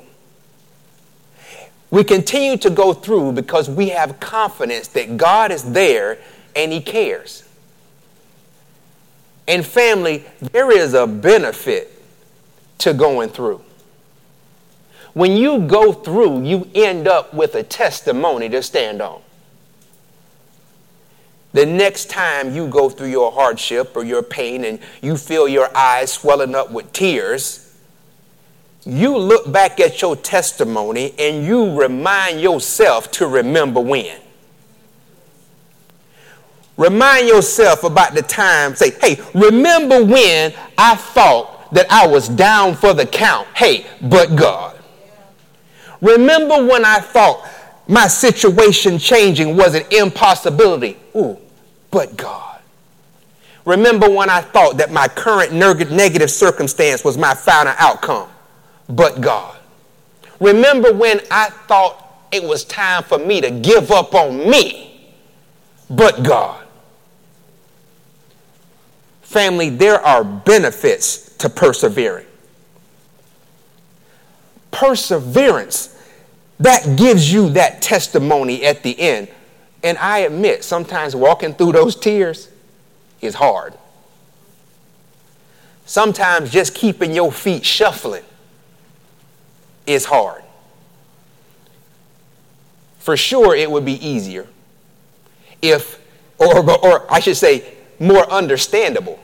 We 1.91 2.03
continue 2.03 2.57
to 2.57 2.69
go 2.69 2.93
through 2.93 3.31
because 3.33 3.69
we 3.69 3.89
have 3.89 4.19
confidence 4.19 4.87
that 4.89 5.17
God 5.17 5.51
is 5.51 5.63
there 5.63 6.19
and 6.55 6.71
He 6.71 6.81
cares. 6.81 7.43
And 9.47 9.65
family, 9.65 10.23
there 10.39 10.71
is 10.71 10.93
a 10.93 11.07
benefit 11.07 11.98
to 12.79 12.93
going 12.93 13.29
through. 13.29 13.61
When 15.13 15.37
you 15.37 15.59
go 15.59 15.93
through, 15.93 16.43
you 16.43 16.69
end 16.75 17.07
up 17.07 17.33
with 17.33 17.55
a 17.55 17.63
testimony 17.63 18.49
to 18.49 18.61
stand 18.61 19.01
on. 19.01 19.21
The 21.51 21.65
next 21.65 22.09
time 22.09 22.55
you 22.55 22.67
go 22.67 22.89
through 22.89 23.09
your 23.09 23.31
hardship 23.31 23.95
or 23.95 24.03
your 24.03 24.21
pain 24.21 24.63
and 24.65 24.79
you 25.01 25.17
feel 25.17 25.47
your 25.47 25.75
eyes 25.75 26.13
swelling 26.13 26.53
up 26.53 26.71
with 26.71 26.93
tears, 26.93 27.75
you 28.85 29.17
look 29.17 29.51
back 29.51 29.79
at 29.79 30.01
your 30.01 30.15
testimony 30.15 31.13
and 31.17 31.45
you 31.45 31.79
remind 31.79 32.39
yourself 32.39 33.11
to 33.11 33.27
remember 33.27 33.81
when. 33.81 34.19
Remind 36.77 37.27
yourself 37.27 37.83
about 37.83 38.13
the 38.13 38.21
time, 38.21 38.75
say, 38.75 38.91
hey, 39.01 39.21
remember 39.33 40.05
when 40.05 40.53
I 40.77 40.95
thought 40.95 41.58
that 41.71 41.91
I 41.91 42.07
was 42.07 42.27
down 42.27 42.75
for 42.75 42.93
the 42.93 43.05
count. 43.05 43.47
Hey, 43.55 43.85
but 44.01 44.35
God. 44.35 44.77
Remember 46.01 46.65
when 46.65 46.85
I 46.85 46.99
thought 46.99 47.47
my 47.87 48.07
situation 48.07 48.97
changing 48.97 49.57
was 49.57 49.75
an 49.75 49.83
impossibility? 49.91 50.97
Ooh, 51.15 51.37
but 51.91 52.15
God. 52.15 52.61
Remember 53.65 54.09
when 54.09 54.29
I 54.29 54.41
thought 54.41 54.77
that 54.77 54.91
my 54.91 55.07
current 55.07 55.53
negative 55.53 56.31
circumstance 56.31 57.03
was 57.03 57.17
my 57.17 57.33
final 57.33 57.73
outcome? 57.77 58.29
But 58.87 59.21
God. 59.21 59.57
Remember 60.39 60.93
when 60.93 61.21
I 61.29 61.49
thought 61.49 62.27
it 62.31 62.43
was 62.43 62.63
time 62.65 63.03
for 63.03 63.17
me 63.17 63.41
to 63.41 63.51
give 63.51 63.91
up 63.91 64.15
on 64.15 64.49
me? 64.49 65.13
But 65.89 66.23
God. 66.23 66.65
Family, 69.21 69.69
there 69.69 69.99
are 69.99 70.23
benefits 70.23 71.28
to 71.39 71.49
persevering. 71.49 72.25
Perseverance, 74.71 75.95
that 76.59 76.97
gives 76.97 77.31
you 77.31 77.49
that 77.51 77.81
testimony 77.81 78.63
at 78.63 78.83
the 78.83 78.97
end. 78.99 79.29
And 79.83 79.97
I 79.97 80.19
admit, 80.19 80.63
sometimes 80.63 81.15
walking 81.15 81.53
through 81.53 81.71
those 81.71 81.95
tears 81.95 82.49
is 83.21 83.35
hard. 83.35 83.73
Sometimes 85.85 86.51
just 86.51 86.75
keeping 86.75 87.13
your 87.13 87.31
feet 87.31 87.65
shuffling 87.65 88.23
is 89.87 90.05
hard. 90.05 90.43
For 92.99 93.17
sure, 93.17 93.55
it 93.55 93.71
would 93.71 93.85
be 93.85 94.05
easier 94.05 94.47
if, 95.61 95.99
or, 96.37 96.69
or 96.85 97.11
I 97.11 97.19
should 97.19 97.37
say, 97.37 97.73
more 97.99 98.29
understandable, 98.29 99.19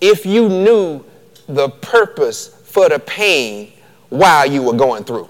if 0.00 0.26
you 0.26 0.48
knew 0.48 1.04
the 1.54 1.68
purpose 1.68 2.48
for 2.64 2.88
the 2.88 2.98
pain 2.98 3.72
while 4.08 4.46
you 4.46 4.62
were 4.62 4.74
going 4.74 5.04
through. 5.04 5.28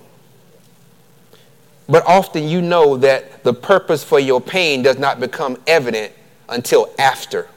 But 1.88 2.06
often 2.06 2.46
you 2.48 2.62
know 2.62 2.96
that 2.98 3.42
the 3.42 3.52
purpose 3.52 4.04
for 4.04 4.20
your 4.20 4.40
pain 4.40 4.82
does 4.82 4.98
not 4.98 5.18
become 5.18 5.58
evident 5.66 6.12
until 6.48 6.92
after 6.98 7.48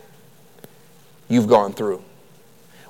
you've 1.29 1.47
gone 1.47 1.73
through. 1.73 2.03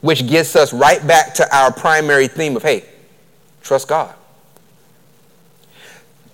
Which 0.01 0.27
gets 0.27 0.55
us 0.55 0.73
right 0.73 1.05
back 1.05 1.33
to 1.35 1.55
our 1.55 1.71
primary 1.71 2.27
theme 2.27 2.55
of 2.55 2.63
hey, 2.63 2.85
trust 3.61 3.87
God. 3.87 4.15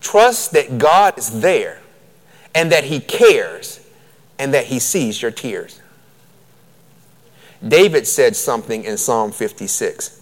Trust 0.01 0.51
that 0.51 0.77
God 0.77 1.17
is 1.17 1.41
there 1.41 1.81
and 2.55 2.71
that 2.71 2.83
He 2.83 2.99
cares 2.99 3.79
and 4.37 4.53
that 4.53 4.65
He 4.65 4.79
sees 4.79 5.21
your 5.21 5.31
tears. 5.31 5.81
David 7.65 8.07
said 8.07 8.35
something 8.35 8.85
in 8.85 8.97
Psalm 8.97 9.31
56. 9.31 10.21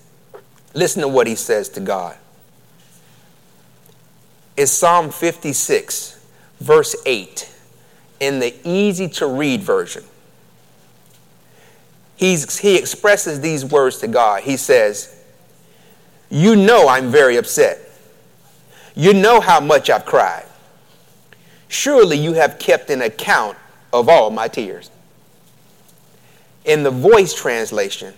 Listen 0.73 1.01
to 1.01 1.07
what 1.07 1.27
he 1.27 1.35
says 1.35 1.69
to 1.69 1.79
God. 1.79 2.15
It's 4.55 4.71
Psalm 4.71 5.11
56, 5.11 6.19
verse 6.59 6.95
8, 7.05 7.53
in 8.19 8.39
the 8.39 8.55
easy 8.63 9.07
to 9.09 9.27
read 9.27 9.61
version. 9.61 10.03
He's, 12.15 12.57
he 12.57 12.75
expresses 12.75 13.39
these 13.39 13.63
words 13.63 13.99
to 13.99 14.07
God. 14.07 14.41
He 14.41 14.57
says, 14.57 15.23
You 16.31 16.55
know 16.55 16.87
I'm 16.87 17.11
very 17.11 17.37
upset. 17.37 17.79
You 18.95 19.13
know 19.13 19.39
how 19.39 19.59
much 19.59 19.91
I've 19.91 20.05
cried. 20.05 20.45
Surely 21.67 22.17
you 22.17 22.33
have 22.33 22.57
kept 22.57 22.89
an 22.89 23.03
account 23.03 23.57
of 23.93 24.09
all 24.09 24.31
my 24.31 24.47
tears 24.47 24.89
in 26.67 26.83
the 26.83 26.91
voice 26.91 27.33
translation, 27.33 28.13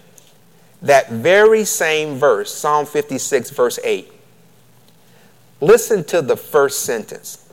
that 0.82 1.10
very 1.10 1.63
same 1.63 2.15
verse, 2.15 2.53
Psalm 2.53 2.86
56, 2.86 3.51
verse 3.51 3.79
8, 3.84 4.12
listen 5.62 6.03
to 6.06 6.22
the 6.22 6.36
first 6.36 6.82
sentence. 6.82 7.48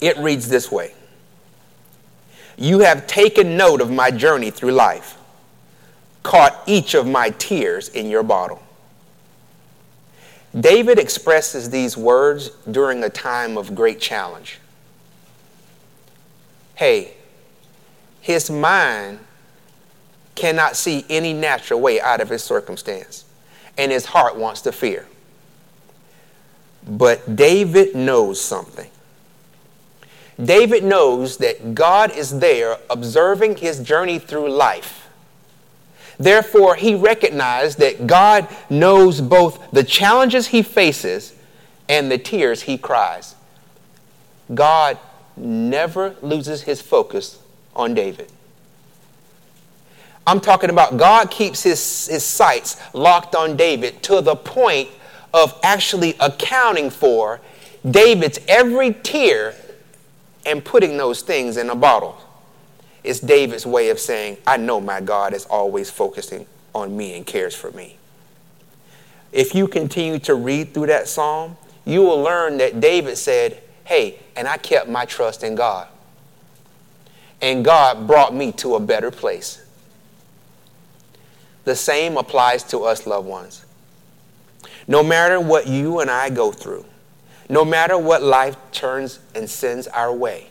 It 0.00 0.16
reads 0.18 0.48
this 0.48 0.70
way 0.70 0.94
You 2.56 2.80
have 2.80 3.06
taken 3.06 3.56
note 3.56 3.80
of 3.80 3.90
my 3.90 4.10
journey 4.10 4.50
through 4.50 4.72
life, 4.72 5.18
caught 6.22 6.62
each 6.66 6.94
of 6.94 7.06
my 7.06 7.30
tears 7.30 7.88
in 7.88 8.08
your 8.08 8.22
bottle. 8.22 8.62
David 10.58 10.98
expresses 10.98 11.68
these 11.68 11.96
words 11.96 12.50
during 12.70 13.02
a 13.02 13.10
time 13.10 13.58
of 13.58 13.74
great 13.74 14.00
challenge. 14.00 14.58
Hey, 16.76 17.14
his 18.20 18.50
mind 18.50 19.18
cannot 20.36 20.76
see 20.76 21.04
any 21.08 21.32
natural 21.32 21.80
way 21.80 22.00
out 22.00 22.20
of 22.20 22.28
his 22.28 22.44
circumstance, 22.44 23.24
and 23.76 23.90
his 23.90 24.06
heart 24.06 24.36
wants 24.36 24.60
to 24.62 24.72
fear. 24.72 25.06
But 26.86 27.34
David 27.34 27.96
knows 27.96 28.40
something. 28.40 28.90
David 30.42 30.84
knows 30.84 31.38
that 31.38 31.74
God 31.74 32.12
is 32.12 32.38
there 32.38 32.78
observing 32.90 33.56
his 33.56 33.80
journey 33.80 34.18
through 34.18 34.50
life. 34.50 35.08
Therefore, 36.18 36.76
he 36.76 36.94
recognized 36.94 37.78
that 37.78 38.06
God 38.06 38.48
knows 38.70 39.20
both 39.20 39.70
the 39.70 39.84
challenges 39.84 40.48
he 40.48 40.62
faces 40.62 41.34
and 41.88 42.10
the 42.10 42.18
tears 42.18 42.62
he 42.62 42.78
cries. 42.78 43.34
God 44.54 44.98
never 45.36 46.14
loses 46.22 46.62
his 46.62 46.80
focus 46.80 47.38
on 47.74 47.94
David. 47.94 48.30
I'm 50.26 50.40
talking 50.40 50.70
about 50.70 50.96
God 50.96 51.30
keeps 51.30 51.62
his, 51.62 52.06
his 52.08 52.24
sights 52.24 52.76
locked 52.92 53.36
on 53.36 53.56
David 53.56 54.02
to 54.04 54.20
the 54.20 54.34
point 54.34 54.88
of 55.32 55.58
actually 55.62 56.14
accounting 56.18 56.90
for 56.90 57.40
David's 57.88 58.40
every 58.48 58.92
tear 58.92 59.54
and 60.44 60.64
putting 60.64 60.96
those 60.96 61.22
things 61.22 61.56
in 61.56 61.70
a 61.70 61.76
bottle. 61.76 62.20
It's 63.04 63.20
David's 63.20 63.66
way 63.66 63.90
of 63.90 64.00
saying, 64.00 64.38
I 64.46 64.56
know 64.56 64.80
my 64.80 65.00
God 65.00 65.32
is 65.32 65.44
always 65.44 65.90
focusing 65.90 66.46
on 66.74 66.96
me 66.96 67.16
and 67.16 67.24
cares 67.24 67.54
for 67.54 67.70
me. 67.70 67.96
If 69.32 69.54
you 69.54 69.68
continue 69.68 70.18
to 70.20 70.34
read 70.34 70.74
through 70.74 70.86
that 70.86 71.06
psalm, 71.06 71.56
you 71.84 72.02
will 72.02 72.20
learn 72.20 72.58
that 72.58 72.80
David 72.80 73.16
said, 73.16 73.62
Hey, 73.84 74.18
and 74.34 74.48
I 74.48 74.56
kept 74.56 74.88
my 74.88 75.04
trust 75.04 75.44
in 75.44 75.54
God. 75.54 75.86
And 77.40 77.64
God 77.64 78.08
brought 78.08 78.34
me 78.34 78.50
to 78.52 78.74
a 78.74 78.80
better 78.80 79.12
place. 79.12 79.65
The 81.66 81.74
same 81.74 82.16
applies 82.16 82.62
to 82.64 82.84
us, 82.84 83.08
loved 83.08 83.26
ones. 83.26 83.66
No 84.86 85.02
matter 85.02 85.40
what 85.40 85.66
you 85.66 85.98
and 85.98 86.08
I 86.08 86.30
go 86.30 86.52
through, 86.52 86.84
no 87.48 87.64
matter 87.64 87.98
what 87.98 88.22
life 88.22 88.56
turns 88.70 89.18
and 89.34 89.50
sends 89.50 89.88
our 89.88 90.12
way, 90.14 90.46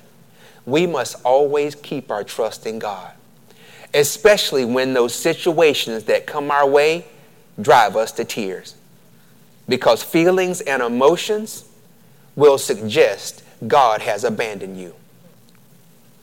we 0.65 0.85
must 0.85 1.15
always 1.23 1.73
keep 1.73 2.11
our 2.11 2.25
trust 2.25 2.65
in 2.65 2.79
God, 2.79 3.13
especially 3.93 4.65
when 4.65 4.93
those 4.93 5.15
situations 5.15 6.03
that 6.03 6.27
come 6.27 6.51
our 6.51 6.67
way 6.67 7.05
drive 7.61 7.95
us 7.95 8.11
to 8.13 8.25
tears. 8.25 8.75
Because 9.69 10.03
feelings 10.03 10.59
and 10.59 10.83
emotions 10.83 11.63
will 12.35 12.57
suggest 12.57 13.41
God 13.65 14.01
has 14.01 14.25
abandoned 14.25 14.77
you. 14.77 14.95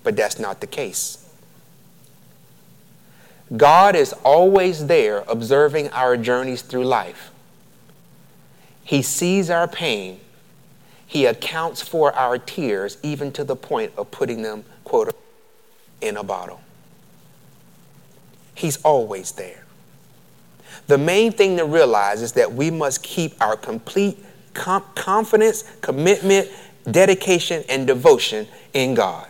But 0.04 0.16
that's 0.16 0.38
not 0.38 0.60
the 0.60 0.66
case. 0.66 1.21
God 3.56 3.94
is 3.96 4.12
always 4.24 4.86
there 4.86 5.24
observing 5.28 5.90
our 5.90 6.16
journeys 6.16 6.62
through 6.62 6.84
life. 6.84 7.30
He 8.84 9.02
sees 9.02 9.50
our 9.50 9.68
pain. 9.68 10.20
He 11.06 11.26
accounts 11.26 11.82
for 11.82 12.12
our 12.14 12.38
tears, 12.38 12.96
even 13.02 13.32
to 13.32 13.44
the 13.44 13.56
point 13.56 13.92
of 13.96 14.10
putting 14.10 14.42
them, 14.42 14.64
quote, 14.84 15.14
in 16.00 16.16
a 16.16 16.22
bottle. 16.22 16.60
He's 18.54 18.78
always 18.82 19.32
there. 19.32 19.64
The 20.86 20.98
main 20.98 21.32
thing 21.32 21.58
to 21.58 21.64
realize 21.64 22.22
is 22.22 22.32
that 22.32 22.52
we 22.52 22.70
must 22.70 23.02
keep 23.02 23.40
our 23.42 23.56
complete 23.56 24.18
com- 24.54 24.84
confidence, 24.94 25.64
commitment, 25.80 26.50
dedication, 26.90 27.64
and 27.68 27.86
devotion 27.86 28.48
in 28.72 28.94
God. 28.94 29.28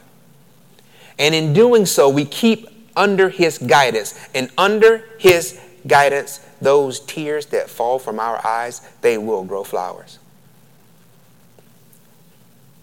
And 1.19 1.35
in 1.35 1.53
doing 1.53 1.85
so, 1.87 2.09
we 2.09 2.25
keep 2.25 2.69
under 2.97 3.29
his 3.29 3.59
guidance. 3.59 4.19
And 4.35 4.51
under 4.57 5.05
his 5.19 5.61
guidance, 5.87 6.39
those 6.61 7.01
tears 7.01 7.47
that 7.47 7.69
fall 7.69 7.99
from 7.99 8.19
our 8.19 8.45
eyes, 8.47 8.81
they 9.01 9.19
will 9.19 9.45
grow 9.45 9.65
flowers. 9.65 10.19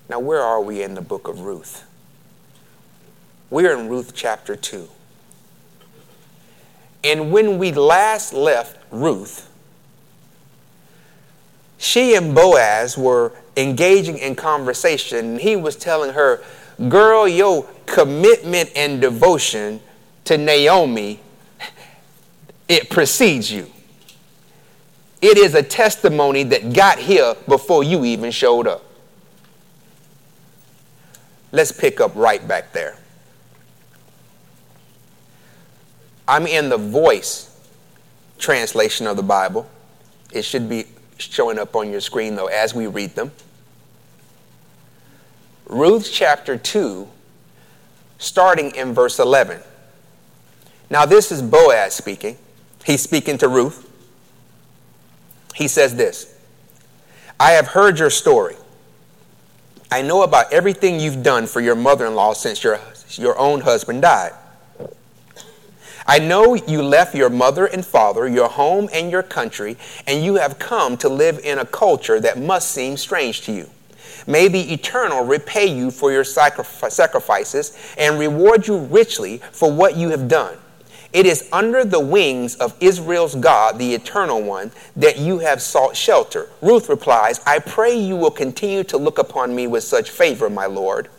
Now, 0.09 0.19
where 0.19 0.41
are 0.41 0.61
we 0.61 0.81
in 0.81 0.95
the 0.95 1.01
book 1.01 1.27
of 1.27 1.41
Ruth? 1.41 1.85
We're 3.49 3.77
in 3.77 3.89
Ruth 3.89 4.13
chapter 4.15 4.55
2. 4.55 4.89
And 7.03 7.31
when 7.31 7.57
we 7.57 7.71
last 7.71 8.33
left 8.33 8.77
Ruth, 8.91 9.49
she 11.77 12.15
and 12.15 12.35
Boaz 12.35 12.97
were 12.97 13.31
engaging 13.55 14.17
in 14.17 14.35
conversation, 14.35 15.39
he 15.39 15.55
was 15.55 15.75
telling 15.75 16.13
her, 16.13 16.43
Girl, 16.89 17.27
your 17.27 17.65
commitment 17.85 18.71
and 18.75 19.01
devotion 19.01 19.81
to 20.29 20.37
Naomi, 20.37 21.19
it 22.67 22.91
precedes 22.91 23.51
you. 23.51 23.65
It 25.23 25.39
is 25.39 25.55
a 25.55 25.63
testimony 25.63 26.43
that 26.43 26.71
got 26.71 26.99
here 26.99 27.33
before 27.47 27.83
you 27.83 28.05
even 28.05 28.29
showed 28.29 28.67
up. 28.67 28.83
Let's 31.51 31.71
pick 31.71 31.99
up 31.99 32.11
right 32.13 32.47
back 32.47 32.73
there. 32.73 32.95
I'm 36.27 36.45
in 36.45 36.69
the 36.69 36.77
voice 36.77 37.49
translation 38.37 39.07
of 39.07 39.17
the 39.17 39.23
Bible. 39.23 39.67
It 40.31 40.43
should 40.43 40.69
be 40.69 40.85
showing 41.17 41.57
up 41.57 41.75
on 41.75 41.89
your 41.89 42.01
screen, 42.01 42.35
though, 42.35 42.45
as 42.45 42.75
we 42.75 42.85
read 42.85 43.15
them. 43.15 43.31
Ruth 45.65 46.07
chapter 46.13 46.55
2, 46.55 47.07
starting 48.19 48.75
in 48.75 48.93
verse 48.93 49.17
11. 49.17 49.63
Now, 50.89 51.05
this 51.05 51.31
is 51.31 51.41
Boaz 51.41 51.93
speaking. 51.93 52.37
He's 52.83 53.01
speaking 53.01 53.37
to 53.39 53.47
Ruth. 53.47 53.85
He 55.55 55.67
says 55.67 55.95
this 55.95 56.35
I 57.39 57.51
have 57.51 57.67
heard 57.67 57.99
your 57.99 58.09
story. 58.09 58.55
I 59.91 60.01
know 60.01 60.21
about 60.23 60.53
everything 60.53 60.99
you've 60.99 61.23
done 61.23 61.47
for 61.47 61.61
your 61.61 61.75
mother 61.75 62.05
in 62.05 62.15
law 62.15 62.33
since 62.33 62.63
your, 62.63 62.79
your 63.11 63.37
own 63.39 63.61
husband 63.61 64.03
died. 64.03 64.33
I 66.05 66.19
know 66.19 66.55
you 66.55 66.81
left 66.81 67.13
your 67.13 67.29
mother 67.29 67.65
and 67.65 67.85
father, 67.85 68.27
your 68.27 68.49
home 68.49 68.89
and 68.91 69.11
your 69.11 69.23
country, 69.23 69.77
and 70.07 70.23
you 70.23 70.35
have 70.35 70.57
come 70.57 70.97
to 70.97 71.09
live 71.09 71.39
in 71.43 71.59
a 71.59 71.65
culture 71.65 72.19
that 72.19 72.39
must 72.39 72.71
seem 72.71 72.97
strange 72.97 73.41
to 73.41 73.51
you. 73.51 73.69
May 74.25 74.47
the 74.47 74.73
Eternal 74.73 75.23
repay 75.23 75.67
you 75.67 75.91
for 75.91 76.11
your 76.11 76.23
sacrifices 76.23 77.77
and 77.97 78.19
reward 78.19 78.67
you 78.67 78.77
richly 78.77 79.37
for 79.51 79.71
what 79.71 79.95
you 79.95 80.09
have 80.09 80.27
done. 80.27 80.57
It 81.11 81.25
is 81.25 81.49
under 81.51 81.83
the 81.83 81.99
wings 81.99 82.55
of 82.55 82.75
Israel's 82.79 83.33
God, 83.35 83.79
the 83.79 83.95
Eternal 83.95 84.41
One, 84.41 84.71
that 84.95 85.17
you 85.17 85.39
have 85.39 85.61
sought 85.61 85.95
shelter. 85.95 86.49
Ruth 86.61 86.87
replies, 86.87 87.41
I 87.45 87.59
pray 87.59 87.97
you 87.97 88.15
will 88.15 88.31
continue 88.31 88.83
to 88.85 88.97
look 88.97 89.17
upon 89.17 89.55
me 89.55 89.65
with 89.65 89.83
such 89.83 90.11
favor, 90.11 90.49
my 90.49 90.67
Lord. 90.67 91.09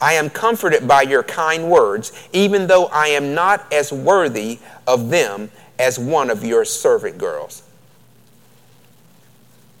I 0.00 0.14
am 0.14 0.28
comforted 0.28 0.86
by 0.86 1.02
your 1.02 1.22
kind 1.22 1.70
words, 1.70 2.12
even 2.32 2.66
though 2.66 2.86
I 2.86 3.08
am 3.08 3.34
not 3.34 3.72
as 3.72 3.90
worthy 3.92 4.58
of 4.86 5.08
them 5.08 5.50
as 5.78 5.98
one 5.98 6.28
of 6.28 6.44
your 6.44 6.66
servant 6.66 7.16
girls. 7.16 7.62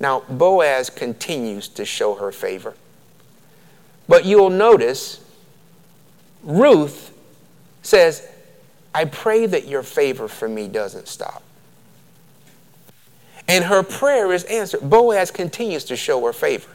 Now, 0.00 0.20
Boaz 0.28 0.88
continues 0.88 1.68
to 1.68 1.84
show 1.84 2.14
her 2.14 2.32
favor. 2.32 2.74
But 4.08 4.24
you'll 4.24 4.50
notice 4.50 5.20
Ruth 6.42 7.12
says, 7.82 8.26
I 8.94 9.04
pray 9.04 9.46
that 9.46 9.66
your 9.66 9.82
favor 9.82 10.28
for 10.28 10.48
me 10.48 10.68
doesn't 10.68 11.08
stop. 11.08 11.42
And 13.48 13.64
her 13.64 13.82
prayer 13.82 14.32
is 14.32 14.44
answered. 14.44 14.80
Boaz 14.88 15.30
continues 15.30 15.84
to 15.84 15.96
show 15.96 16.24
her 16.24 16.32
favor. 16.32 16.70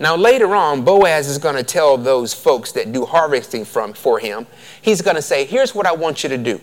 Now, 0.00 0.16
later 0.16 0.54
on, 0.54 0.84
Boaz 0.84 1.28
is 1.28 1.38
going 1.38 1.56
to 1.56 1.62
tell 1.62 1.98
those 1.98 2.32
folks 2.32 2.72
that 2.72 2.92
do 2.92 3.04
harvesting 3.04 3.64
from, 3.64 3.92
for 3.92 4.18
him, 4.18 4.46
he's 4.80 5.02
going 5.02 5.16
to 5.16 5.22
say, 5.22 5.44
Here's 5.44 5.74
what 5.74 5.86
I 5.86 5.92
want 5.92 6.22
you 6.22 6.28
to 6.30 6.38
do. 6.38 6.60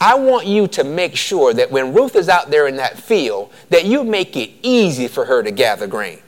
I 0.00 0.14
want 0.14 0.46
you 0.46 0.68
to 0.68 0.84
make 0.84 1.16
sure 1.16 1.52
that 1.54 1.70
when 1.70 1.92
Ruth 1.92 2.14
is 2.14 2.28
out 2.28 2.50
there 2.50 2.68
in 2.68 2.76
that 2.76 2.98
field, 2.98 3.52
that 3.70 3.84
you 3.84 4.04
make 4.04 4.36
it 4.36 4.50
easy 4.62 5.08
for 5.08 5.24
her 5.24 5.42
to 5.42 5.50
gather 5.50 5.86
grain. 5.86 6.20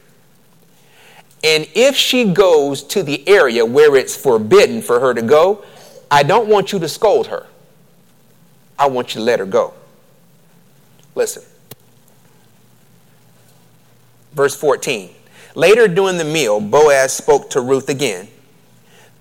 And 1.45 1.69
if 1.75 1.95
she 1.95 2.33
goes 2.33 2.83
to 2.85 3.03
the 3.03 3.27
area 3.29 3.65
where 3.65 3.97
it's 3.97 4.17
forbidden 4.17 4.83
for 4.83 5.01
her 5.01 5.15
to 5.15 5.23
go, 5.23 5.65
I 6.11 6.23
don't 6.23 6.49
want 6.49 6.73
you 6.73 6.79
to 6.81 6.89
scold 6.89 7.29
her. 7.29 7.47
I 8.79 8.87
want 8.87 9.15
you 9.15 9.21
to 9.21 9.25
let 9.25 9.39
her 9.39 9.47
go. 9.47 9.75
Listen. 11.15 11.43
Verse 14.33 14.57
14. 14.57 15.11
Later 15.55 15.89
during 15.89 16.19
the 16.19 16.25
meal, 16.25 16.61
Boaz 16.61 17.13
spoke 17.13 17.51
to 17.51 17.61
Ruth 17.61 17.89
again. 17.89 18.29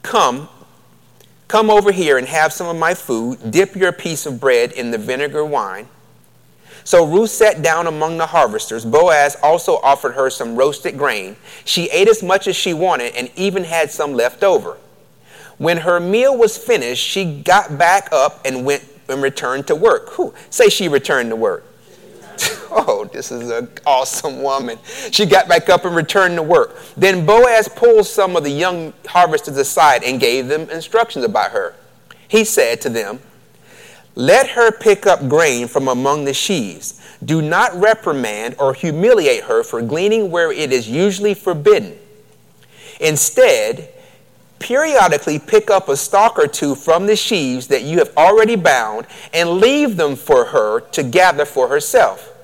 Come, 0.02 0.48
come 1.48 1.70
over 1.70 1.92
here 1.92 2.18
and 2.18 2.28
have 2.28 2.54
some 2.54 2.68
of 2.68 2.78
my 2.78 2.94
food. 2.94 3.52
Dip 3.52 3.76
your 3.76 3.92
piece 3.92 4.26
of 4.26 4.40
bread 4.40 4.72
in 4.72 4.92
the 4.92 4.98
vinegar 4.98 5.44
wine. 5.44 5.88
So 6.84 7.06
Ruth 7.06 7.30
sat 7.30 7.62
down 7.62 7.88
among 7.88 8.18
the 8.18 8.28
harvesters. 8.28 8.86
Boaz 8.86 9.36
also 9.44 9.78
offered 9.78 10.14
her 10.14 10.30
some 10.30 10.56
roasted 10.56 10.98
grain. 10.98 11.36
She 11.66 11.90
ate 11.90 12.08
as 12.08 12.24
much 12.24 12.48
as 12.48 12.56
she 12.56 12.74
wanted 12.74 13.16
and 13.16 13.30
even 13.36 13.64
had 13.64 13.92
some 13.92 14.14
left 14.14 14.44
over. 14.44 14.78
When 15.60 15.78
her 15.78 16.00
meal 16.00 16.36
was 16.36 16.58
finished, 16.58 17.06
she 17.06 17.42
got 17.42 17.78
back 17.78 18.10
up 18.12 18.42
and 18.46 18.66
went 18.66 18.84
and 19.10 19.22
returned 19.22 19.68
to 19.68 19.76
work. 19.76 20.10
Who? 20.12 20.34
Say 20.50 20.70
she 20.70 20.88
returned 20.88 21.30
to 21.30 21.36
work. 21.36 21.66
oh, 22.72 23.10
this 23.12 23.30
is 23.30 23.50
an 23.50 23.68
awesome 23.86 24.42
woman. 24.42 24.80
She 25.12 25.26
got 25.26 25.50
back 25.50 25.68
up 25.70 25.84
and 25.84 25.94
returned 25.94 26.38
to 26.38 26.44
work. 26.44 26.78
Then 26.96 27.26
Boaz 27.26 27.68
pulled 27.68 28.06
some 28.06 28.38
of 28.38 28.44
the 28.44 28.50
young 28.50 28.94
harvesters 29.06 29.58
aside 29.58 30.04
and 30.04 30.20
gave 30.20 30.48
them 30.48 30.70
instructions 30.70 31.26
about 31.26 31.52
her. 31.52 31.76
He 32.30 32.46
said 32.46 32.80
to 32.82 32.90
them, 32.90 33.20
Let 34.16 34.52
her 34.52 34.72
pick 34.72 35.06
up 35.06 35.28
grain 35.28 35.68
from 35.68 35.90
among 35.90 36.24
the 36.24 36.34
sheaves. 36.34 37.02
Do 37.26 37.42
not 37.42 37.76
reprimand 37.76 38.56
or 38.60 38.74
humiliate 38.74 39.44
her 39.44 39.62
for 39.64 39.82
gleaning 39.82 40.32
where 40.32 40.54
it 40.54 40.72
is 40.72 40.88
usually 40.88 41.34
forbidden. 41.34 41.98
Instead, 43.02 43.90
periodically 44.60 45.40
pick 45.40 45.70
up 45.70 45.90
a 45.90 45.98
stalk 45.98 46.38
or 46.38 46.48
two 46.48 46.76
from 46.76 47.08
the 47.08 47.16
sheaves 47.16 47.68
that 47.68 47.84
you 47.84 47.98
have 48.00 48.16
already 48.18 48.56
bound 48.56 49.08
and 49.34 49.50
leave 49.50 49.98
them 49.98 50.16
for 50.16 50.46
her 50.46 50.82
to 50.82 51.04
gather 51.04 51.46
for 51.46 51.68
herself. 51.68 52.36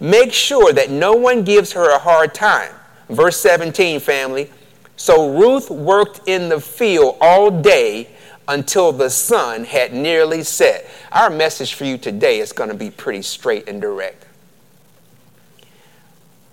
Make 0.00 0.32
sure 0.32 0.72
that 0.72 0.90
no 0.90 1.12
one 1.14 1.42
gives 1.42 1.72
her 1.72 1.90
a 1.90 1.98
hard 1.98 2.32
time. 2.34 2.72
Verse 3.08 3.38
17, 3.40 4.00
family. 4.00 4.50
So 4.96 5.36
Ruth 5.36 5.70
worked 5.70 6.20
in 6.26 6.48
the 6.48 6.60
field 6.60 7.16
all 7.20 7.50
day 7.50 8.08
until 8.46 8.92
the 8.92 9.10
sun 9.10 9.64
had 9.64 9.92
nearly 9.92 10.42
set. 10.42 10.88
Our 11.12 11.30
message 11.30 11.74
for 11.74 11.84
you 11.84 11.98
today 11.98 12.40
is 12.40 12.52
going 12.52 12.70
to 12.70 12.76
be 12.76 12.90
pretty 12.90 13.22
straight 13.22 13.68
and 13.68 13.80
direct. 13.80 14.24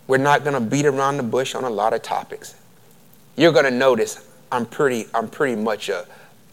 We're 0.07 0.17
not 0.17 0.43
going 0.43 0.53
to 0.53 0.59
beat 0.59 0.85
around 0.85 1.17
the 1.17 1.23
bush 1.23 1.55
on 1.55 1.63
a 1.63 1.69
lot 1.69 1.93
of 1.93 2.01
topics. 2.01 2.55
You're 3.35 3.53
going 3.53 3.65
to 3.65 3.71
notice 3.71 4.27
I'm 4.51 4.65
pretty, 4.65 5.07
I'm 5.13 5.29
pretty 5.29 5.59
much 5.59 5.89
a, 5.89 6.05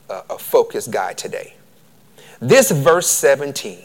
a, 0.08 0.22
a 0.30 0.38
focused 0.38 0.90
guy 0.90 1.12
today. 1.12 1.54
This 2.40 2.70
verse 2.70 3.08
17 3.08 3.78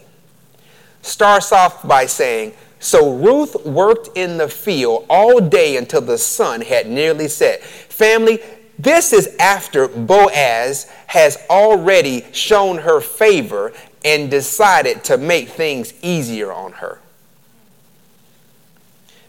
starts 1.02 1.52
off 1.52 1.88
by 1.88 2.06
saying, 2.06 2.54
So 2.80 3.14
Ruth 3.14 3.66
worked 3.66 4.18
in 4.18 4.38
the 4.38 4.48
field 4.48 5.06
all 5.10 5.40
day 5.40 5.78
until 5.78 6.02
the 6.02 6.18
sun 6.18 6.62
had 6.62 6.88
nearly 6.88 7.28
set. 7.28 7.62
Family, 7.64 8.40
this 8.80 9.14
is 9.14 9.36
after 9.40 9.88
Boaz 9.88 10.90
has 11.08 11.38
already 11.50 12.26
shown 12.32 12.80
her 12.80 13.02
favor 13.02 13.74
and 14.06 14.30
decided 14.30 15.04
to 15.06 15.18
make 15.18 15.50
things 15.50 15.94
easier 16.04 16.52
on 16.52 16.74
her. 16.74 17.00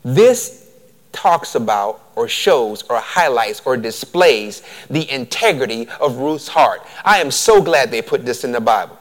This 0.05 0.68
talks 1.13 1.55
about 1.55 2.01
or 2.17 2.29
shows 2.29 2.83
or 2.83 2.97
highlights 2.99 3.63
or 3.65 3.77
displays 3.77 4.63
the 4.91 5.11
integrity 5.11 5.89
of 6.01 6.17
Ruth's 6.17 6.49
heart. 6.49 6.83
I 7.05 7.19
am 7.19 7.31
so 7.31 7.63
glad 7.63 7.91
they 7.91 8.03
put 8.03 8.25
this 8.25 8.45
in 8.45 8.53
the 8.53 8.61
Bible. 8.61 8.99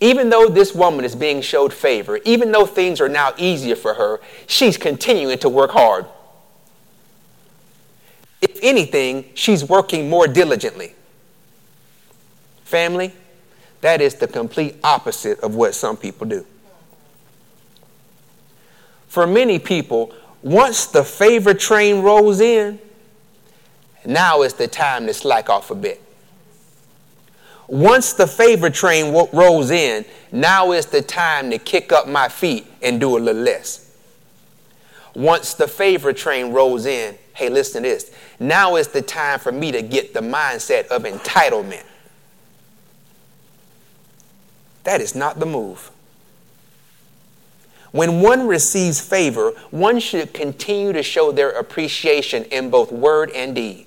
Even 0.00 0.28
though 0.28 0.48
this 0.48 0.74
woman 0.74 1.04
is 1.04 1.14
being 1.14 1.40
showed 1.40 1.72
favor, 1.72 2.18
even 2.24 2.52
though 2.52 2.66
things 2.66 3.00
are 3.00 3.08
now 3.08 3.32
easier 3.38 3.76
for 3.76 3.94
her, 3.94 4.20
she's 4.46 4.76
continuing 4.76 5.38
to 5.38 5.48
work 5.48 5.70
hard. 5.70 6.06
If 8.42 8.58
anything, 8.62 9.30
she's 9.34 9.64
working 9.64 10.10
more 10.10 10.26
diligently. 10.26 10.94
Family, 12.64 13.12
that 13.80 14.00
is 14.00 14.16
the 14.16 14.26
complete 14.26 14.76
opposite 14.84 15.40
of 15.40 15.54
what 15.54 15.74
some 15.74 15.96
people 15.96 16.26
do. 16.26 16.44
For 19.14 19.28
many 19.28 19.60
people, 19.60 20.12
once 20.42 20.86
the 20.86 21.04
favor 21.04 21.54
train 21.54 22.02
rolls 22.02 22.40
in, 22.40 22.80
now 24.04 24.42
is 24.42 24.54
the 24.54 24.66
time 24.66 25.06
to 25.06 25.14
slack 25.14 25.48
off 25.48 25.70
a 25.70 25.76
bit. 25.76 26.02
Once 27.68 28.14
the 28.14 28.26
favor 28.26 28.68
train 28.68 29.12
w- 29.12 29.28
rolls 29.32 29.70
in, 29.70 30.04
now 30.32 30.72
is 30.72 30.86
the 30.86 31.00
time 31.00 31.48
to 31.52 31.58
kick 31.58 31.92
up 31.92 32.08
my 32.08 32.28
feet 32.28 32.66
and 32.82 32.98
do 32.98 33.16
a 33.16 33.20
little 33.20 33.40
less. 33.40 33.96
Once 35.14 35.54
the 35.54 35.68
favor 35.68 36.12
train 36.12 36.50
rolls 36.52 36.84
in, 36.84 37.16
hey, 37.34 37.48
listen 37.48 37.84
to 37.84 37.88
this. 37.88 38.12
Now 38.40 38.74
is 38.74 38.88
the 38.88 39.00
time 39.00 39.38
for 39.38 39.52
me 39.52 39.70
to 39.70 39.80
get 39.80 40.12
the 40.12 40.22
mindset 40.22 40.88
of 40.88 41.04
entitlement. 41.04 41.84
That 44.82 45.00
is 45.00 45.14
not 45.14 45.38
the 45.38 45.46
move. 45.46 45.92
When 47.94 48.20
one 48.20 48.48
receives 48.48 49.00
favor, 49.00 49.52
one 49.70 50.00
should 50.00 50.34
continue 50.34 50.92
to 50.92 51.04
show 51.04 51.30
their 51.30 51.50
appreciation 51.50 52.42
in 52.46 52.68
both 52.68 52.90
word 52.90 53.30
and 53.30 53.54
deed. 53.54 53.86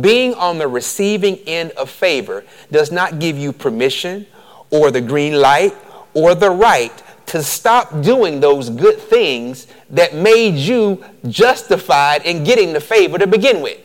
Being 0.00 0.32
on 0.34 0.58
the 0.58 0.68
receiving 0.68 1.38
end 1.48 1.72
of 1.72 1.90
favor 1.90 2.44
does 2.70 2.92
not 2.92 3.18
give 3.18 3.36
you 3.36 3.52
permission 3.52 4.28
or 4.70 4.92
the 4.92 5.00
green 5.00 5.40
light 5.40 5.74
or 6.14 6.36
the 6.36 6.50
right 6.50 6.92
to 7.26 7.42
stop 7.42 8.00
doing 8.00 8.38
those 8.38 8.70
good 8.70 9.00
things 9.00 9.66
that 9.90 10.14
made 10.14 10.54
you 10.54 11.04
justified 11.26 12.24
in 12.24 12.44
getting 12.44 12.72
the 12.72 12.80
favor 12.80 13.18
to 13.18 13.26
begin 13.26 13.60
with. 13.60 13.80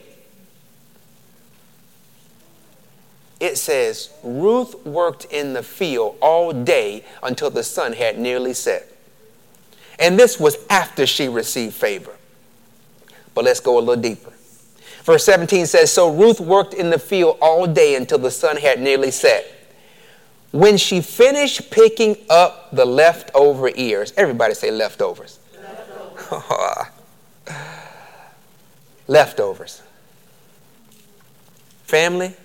It 3.42 3.58
says, 3.58 4.12
Ruth 4.24 4.86
worked 4.86 5.26
in 5.26 5.54
the 5.54 5.64
field 5.64 6.16
all 6.22 6.54
day 6.54 7.04
until 7.24 7.50
the 7.50 7.64
sun 7.64 7.94
had 7.94 8.20
nearly 8.20 8.54
set. 8.54 8.88
And 9.98 10.18
this 10.18 10.40
was 10.40 10.58
after 10.70 11.08
she 11.08 11.28
received 11.28 11.74
favor. 11.74 12.16
But 13.34 13.46
let's 13.46 13.60
go 13.60 13.80
a 13.80 13.82
little 13.82 14.02
deeper. 14.02 14.32
Verse 15.04 15.26
17 15.26 15.66
says, 15.66 15.92
So 15.92 16.14
Ruth 16.14 16.40
worked 16.40 16.76
in 16.76 16.92
the 16.92 17.00
field 17.00 17.40
all 17.42 17.66
day 17.66 17.96
until 17.96 18.20
the 18.20 18.30
sun 18.30 18.58
had 18.58 18.80
nearly 18.80 19.10
set. 19.10 19.52
When 20.52 20.78
she 20.78 21.02
finished 21.02 21.72
picking 21.72 22.18
up 22.30 22.70
the 22.72 22.86
leftover 22.86 23.72
ears, 23.74 24.14
everybody 24.18 24.54
say 24.54 24.70
leftovers. 24.70 25.40
Leftovers. 26.28 26.88
leftovers. 29.08 29.82
Family, 31.84 32.36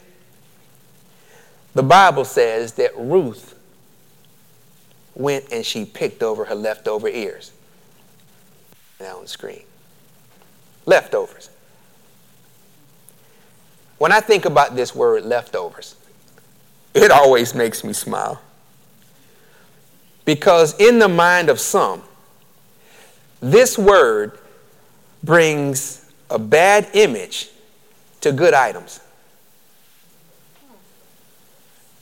the 1.77 1.83
Bible 1.83 2.25
says 2.25 2.73
that 2.75 2.93
Ruth 2.97 3.55
went 5.15 5.53
and 5.53 5.65
she 5.65 5.85
picked 5.85 6.23
over 6.23 6.47
her 6.47 6.55
leftover 6.55 7.07
ears. 7.07 7.53
Now 8.99 9.17
on 9.17 9.25
the 9.25 9.29
screen. 9.29 9.65
Leftovers. 10.87 11.51
When 13.99 14.11
I 14.11 14.21
think 14.21 14.47
about 14.47 14.75
this 14.75 14.95
word 14.95 15.27
leftovers, 15.27 15.97
it 16.95 17.11
always 17.11 17.55
makes 17.55 17.85
me 17.85 17.93
smile. 17.93 18.41
Because 20.25 20.81
in 20.81 20.99
the 20.99 21.09
mind 21.09 21.51
of 21.51 21.61
some, 21.61 22.03
this 23.41 23.77
word 23.77 24.39
brings 25.23 26.11
a 26.31 26.39
bad 26.39 26.89
image 26.95 27.51
to 28.23 28.33
good 28.33 28.55
items. 28.55 29.01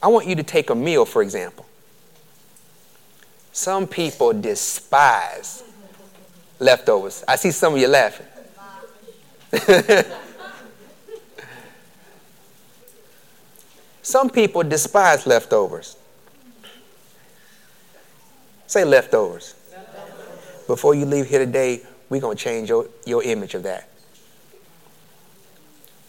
I 0.04 0.08
want 0.08 0.26
you 0.26 0.34
to 0.36 0.42
take 0.42 0.68
a 0.68 0.74
meal, 0.74 1.06
for 1.06 1.22
example. 1.22 1.64
Some 3.54 3.86
people 3.86 4.34
despise 4.34 5.64
leftovers. 6.58 7.24
I 7.26 7.36
see 7.36 7.50
some 7.50 7.72
of 7.72 7.80
you 7.80 7.88
laughing. 7.88 8.26
some 14.02 14.28
people 14.28 14.62
despise 14.62 15.26
leftovers. 15.26 15.96
Say 18.66 18.84
leftovers. 18.84 19.54
Before 20.66 20.94
you 20.94 21.06
leave 21.06 21.30
here 21.30 21.38
today, 21.38 21.80
we're 22.10 22.20
going 22.20 22.36
to 22.36 22.44
change 22.44 22.68
your, 22.68 22.88
your 23.06 23.22
image 23.22 23.54
of 23.54 23.62
that. 23.62 23.88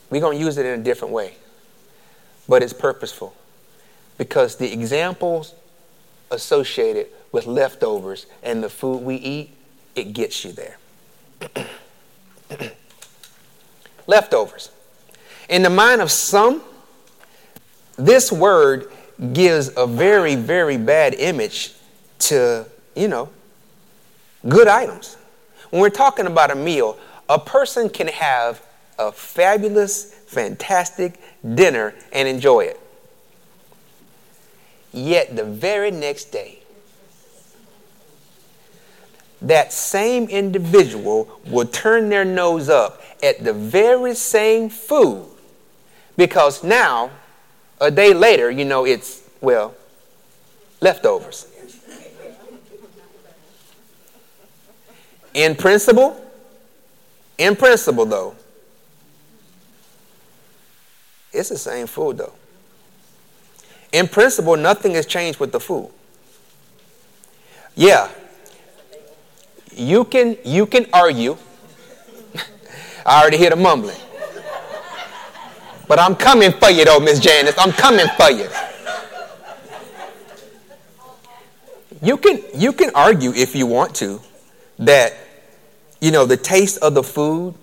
We're 0.09 0.19
going 0.19 0.37
to 0.37 0.43
use 0.43 0.57
it 0.57 0.65
in 0.65 0.81
a 0.81 0.83
different 0.83 1.13
way, 1.13 1.35
but 2.49 2.61
it's 2.61 2.73
purposeful 2.73 3.33
because 4.17 4.55
the 4.57 4.71
examples 4.71 5.53
associated 6.31 7.07
with 7.31 7.45
leftovers 7.45 8.25
and 8.43 8.63
the 8.63 8.69
food 8.69 9.01
we 9.01 9.15
eat, 9.15 9.55
it 9.95 10.13
gets 10.13 10.45
you 10.45 10.51
there. 10.51 10.77
leftovers. 14.07 14.71
In 15.49 15.61
the 15.63 15.69
mind 15.69 16.01
of 16.01 16.11
some, 16.11 16.61
this 17.97 18.31
word 18.31 18.91
gives 19.33 19.71
a 19.77 19.87
very, 19.87 20.35
very 20.35 20.77
bad 20.77 21.13
image 21.13 21.73
to, 22.19 22.65
you 22.95 23.07
know, 23.07 23.29
good 24.47 24.67
items. 24.67 25.17
When 25.69 25.81
we're 25.81 25.89
talking 25.89 26.25
about 26.25 26.51
a 26.51 26.55
meal, 26.55 26.97
a 27.29 27.39
person 27.39 27.89
can 27.89 28.07
have 28.07 28.65
a 28.97 29.11
fabulous, 29.11 30.13
fantastic 30.27 31.19
dinner 31.55 31.93
and 32.11 32.27
enjoy 32.27 32.61
it. 32.61 32.79
Yet 34.95 35.35
the 35.35 35.43
very 35.43 35.91
next 35.91 36.31
day, 36.31 36.59
that 39.41 39.73
same 39.73 40.29
individual 40.29 41.27
will 41.47 41.65
turn 41.65 42.07
their 42.07 42.23
nose 42.23 42.69
up 42.69 43.01
at 43.21 43.43
the 43.43 43.51
very 43.51 44.15
same 44.15 44.69
food 44.69 45.25
because 46.15 46.63
now, 46.63 47.11
a 47.81 47.91
day 47.91 48.13
later, 48.13 48.49
you 48.49 48.63
know, 48.63 48.85
it's, 48.85 49.29
well, 49.41 49.75
leftovers. 50.79 51.45
In 55.33 55.55
principle, 55.55 56.25
in 57.37 57.57
principle, 57.57 58.05
though, 58.05 58.33
it's 61.33 61.49
the 61.49 61.57
same 61.57 61.85
food, 61.85 62.19
though. 62.19 62.33
In 63.95 64.09
principle, 64.09 64.57
nothing 64.57 64.95
has 64.95 65.05
changed 65.05 65.39
with 65.39 65.53
the 65.53 65.59
food. 65.61 65.89
Yeah, 67.75 68.09
you 69.73 70.03
can 70.03 70.37
you 70.43 70.65
can 70.65 70.87
argue. 70.91 71.37
I 73.05 73.21
already 73.21 73.37
hear 73.37 73.51
the 73.51 73.55
mumbling. 73.55 73.95
But 75.87 75.99
I'm 75.99 76.17
coming 76.17 76.51
for 76.51 76.69
you 76.69 76.83
though, 76.83 76.99
Miss 76.99 77.21
Janice. 77.21 77.55
I'm 77.57 77.71
coming 77.71 78.07
for 78.17 78.29
you. 78.31 78.49
You 82.01 82.17
can 82.17 82.43
you 82.53 82.73
can 82.73 82.91
argue 82.93 83.31
if 83.31 83.55
you 83.55 83.65
want 83.65 83.95
to 83.95 84.19
that 84.79 85.13
you 86.01 86.11
know 86.11 86.25
the 86.25 86.35
taste 86.35 86.79
of 86.79 86.95
the 86.95 87.03
food, 87.03 87.55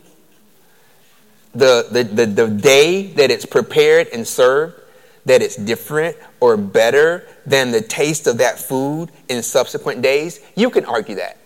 the 1.55 1.89
the, 1.91 2.05
the, 2.05 2.25
the 2.25 2.49
day 2.49 3.09
that 3.19 3.31
it's 3.31 3.45
prepared 3.45 4.09
and 4.15 4.27
served, 4.27 4.82
that 5.25 5.43
it's 5.43 5.57
different 5.57 6.17
or 6.41 6.57
better 6.57 7.27
than 7.47 7.71
the 7.71 7.81
taste 7.81 8.27
of 8.27 8.39
that 8.39 8.59
food 8.59 9.11
in 9.29 9.43
subsequent 9.43 10.03
days. 10.03 10.41
You 10.57 10.71
can 10.71 10.85
argue 10.85 11.17
that. 11.17 11.39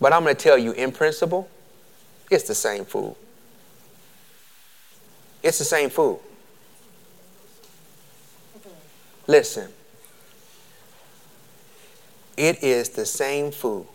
But 0.00 0.12
I'm 0.12 0.22
going 0.22 0.34
to 0.34 0.42
tell 0.42 0.58
you, 0.58 0.72
in 0.72 0.92
principle, 0.92 1.48
it's 2.30 2.44
the 2.44 2.54
same 2.54 2.84
food. 2.84 3.14
It's 5.42 5.58
the 5.58 5.64
same 5.64 5.90
food. 5.90 6.18
Listen, 9.26 9.70
it 12.36 12.62
is 12.62 12.90
the 12.90 13.06
same 13.06 13.52
food. 13.52 13.86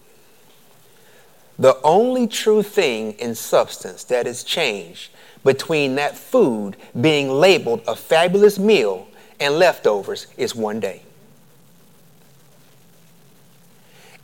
The 1.60 1.80
only 1.84 2.28
true 2.28 2.64
thing 2.64 3.14
in 3.14 3.36
substance 3.36 4.04
that 4.06 4.28
is 4.28 4.44
changed 4.44 5.12
between 5.48 5.96
that 5.96 6.18
food 6.18 6.76
being 7.00 7.30
labeled 7.30 7.82
a 7.88 7.96
fabulous 7.96 8.60
meal 8.60 9.08
and 9.40 9.58
leftovers 9.58 10.28
is 10.36 10.54
one 10.54 10.78
day. 10.78 11.02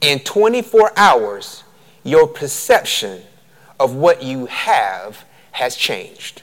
In 0.02 0.20
24 0.20 0.92
hours, 0.98 1.64
your 2.04 2.28
perception 2.28 3.22
of 3.80 3.96
what 3.96 4.22
you 4.22 4.48
have 4.48 5.24
has 5.52 5.78
changed. 5.78 6.42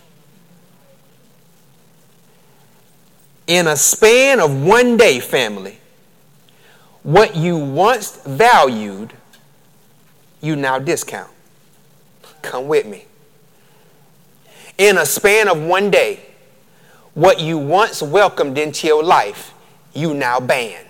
In 3.46 3.66
a 3.66 3.76
span 3.76 4.40
of 4.40 4.62
one 4.64 4.96
day, 4.96 5.20
family, 5.20 5.78
what 7.02 7.36
you 7.36 7.58
once 7.58 8.16
valued, 8.24 9.12
you 10.40 10.56
now 10.56 10.78
discount. 10.78 11.30
Come 12.40 12.66
with 12.66 12.86
me. 12.86 13.04
In 14.80 14.96
a 14.96 15.04
span 15.04 15.46
of 15.46 15.60
one 15.62 15.90
day, 15.90 16.20
what 17.12 17.38
you 17.38 17.58
once 17.58 18.00
welcomed 18.00 18.56
into 18.56 18.86
your 18.86 19.04
life, 19.04 19.52
you 19.92 20.14
now 20.14 20.40
ban. 20.40 20.86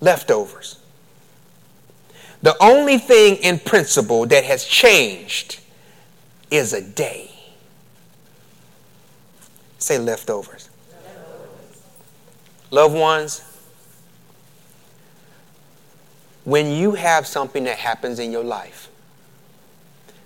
Leftovers. 0.00 0.78
The 2.40 2.56
only 2.62 2.96
thing 2.96 3.36
in 3.36 3.58
principle 3.58 4.24
that 4.24 4.44
has 4.44 4.64
changed 4.64 5.60
is 6.50 6.72
a 6.72 6.80
day. 6.80 7.30
Say 9.76 9.98
leftovers. 9.98 10.70
Loved 12.70 12.94
ones, 12.94 13.44
when 16.44 16.72
you 16.72 16.92
have 16.92 17.26
something 17.26 17.64
that 17.64 17.76
happens 17.76 18.18
in 18.18 18.32
your 18.32 18.44
life, 18.44 18.88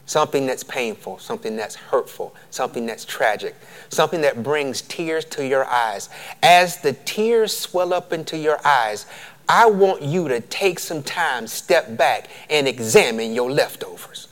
something 0.07 0.47
that's 0.47 0.63
painful, 0.63 1.19
something 1.19 1.57
that's 1.57 1.75
hurtful, 1.75 2.35
something 2.51 2.87
that's 2.87 3.05
tragic, 3.05 3.55
something 3.89 4.21
that 4.21 4.43
brings 4.43 4.83
tears 4.83 5.25
to 5.25 5.47
your 5.47 5.65
eyes, 5.67 6.09
as 6.43 6.81
the 6.81 6.93
tears 6.93 7.57
swell 7.57 7.93
up 7.93 8.13
into 8.13 8.39
your 8.39 8.65
eyes, 8.65 9.07
I 9.49 9.67
want 9.67 10.03
you 10.03 10.29
to 10.29 10.41
take 10.41 10.79
some 10.79 11.03
time, 11.03 11.47
step 11.47 11.97
back, 11.97 12.29
and 12.49 12.67
examine 12.67 13.35
your 13.35 13.51
leftovers. 13.51 14.29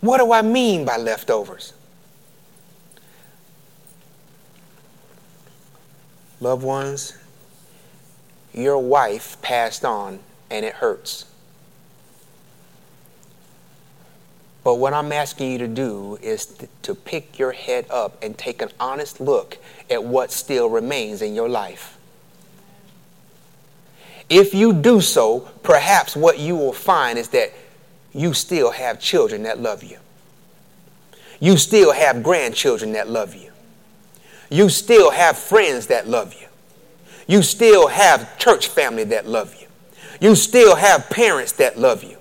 What 0.00 0.18
do 0.18 0.32
I 0.32 0.42
mean 0.42 0.84
by 0.86 0.96
leftovers? 0.96 1.74
Loved 6.40 6.62
ones, 6.62 7.18
your 8.54 8.78
wife 8.78 9.40
passed 9.42 9.84
on 9.84 10.20
and 10.50 10.64
it 10.64 10.74
hurts. 10.74 11.29
But 14.62 14.74
what 14.74 14.92
I'm 14.92 15.10
asking 15.10 15.52
you 15.52 15.58
to 15.58 15.68
do 15.68 16.18
is 16.20 16.54
to 16.82 16.94
pick 16.94 17.38
your 17.38 17.52
head 17.52 17.86
up 17.90 18.22
and 18.22 18.36
take 18.36 18.60
an 18.60 18.70
honest 18.78 19.20
look 19.20 19.58
at 19.88 20.04
what 20.04 20.30
still 20.30 20.68
remains 20.68 21.22
in 21.22 21.34
your 21.34 21.48
life. 21.48 21.96
If 24.28 24.54
you 24.54 24.72
do 24.72 25.00
so, 25.00 25.40
perhaps 25.62 26.14
what 26.14 26.38
you 26.38 26.54
will 26.56 26.72
find 26.72 27.18
is 27.18 27.28
that 27.30 27.52
you 28.12 28.34
still 28.34 28.70
have 28.70 29.00
children 29.00 29.42
that 29.44 29.60
love 29.60 29.82
you. 29.82 29.98
You 31.40 31.56
still 31.56 31.92
have 31.92 32.22
grandchildren 32.22 32.92
that 32.92 33.08
love 33.08 33.34
you. 33.34 33.50
You 34.50 34.68
still 34.68 35.10
have 35.10 35.38
friends 35.38 35.86
that 35.86 36.06
love 36.06 36.34
you. 36.34 36.46
You 37.26 37.42
still 37.42 37.88
have 37.88 38.38
church 38.38 38.68
family 38.68 39.04
that 39.04 39.26
love 39.26 39.54
you. 39.60 39.68
You 40.20 40.34
still 40.34 40.76
have 40.76 41.08
parents 41.08 41.52
that 41.52 41.78
love 41.78 42.04
you. 42.04 42.18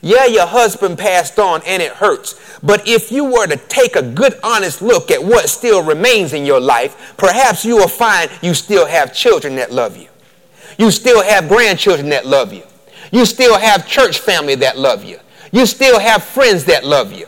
Yeah, 0.00 0.26
your 0.26 0.46
husband 0.46 0.98
passed 0.98 1.38
on 1.38 1.62
and 1.66 1.82
it 1.82 1.92
hurts. 1.92 2.58
But 2.62 2.86
if 2.86 3.10
you 3.10 3.24
were 3.24 3.46
to 3.46 3.56
take 3.56 3.96
a 3.96 4.02
good, 4.02 4.38
honest 4.42 4.80
look 4.82 5.10
at 5.10 5.22
what 5.22 5.48
still 5.48 5.82
remains 5.82 6.32
in 6.32 6.46
your 6.46 6.60
life, 6.60 7.14
perhaps 7.16 7.64
you 7.64 7.76
will 7.76 7.88
find 7.88 8.30
you 8.42 8.54
still 8.54 8.86
have 8.86 9.14
children 9.14 9.56
that 9.56 9.72
love 9.72 9.96
you. 9.96 10.08
You 10.78 10.90
still 10.90 11.22
have 11.22 11.48
grandchildren 11.48 12.08
that 12.10 12.26
love 12.26 12.52
you. 12.52 12.62
You 13.10 13.26
still 13.26 13.58
have 13.58 13.86
church 13.88 14.20
family 14.20 14.54
that 14.56 14.78
love 14.78 15.04
you. 15.04 15.18
You 15.50 15.66
still 15.66 15.98
have 15.98 16.22
friends 16.22 16.64
that 16.64 16.84
love 16.84 17.12
you. 17.12 17.26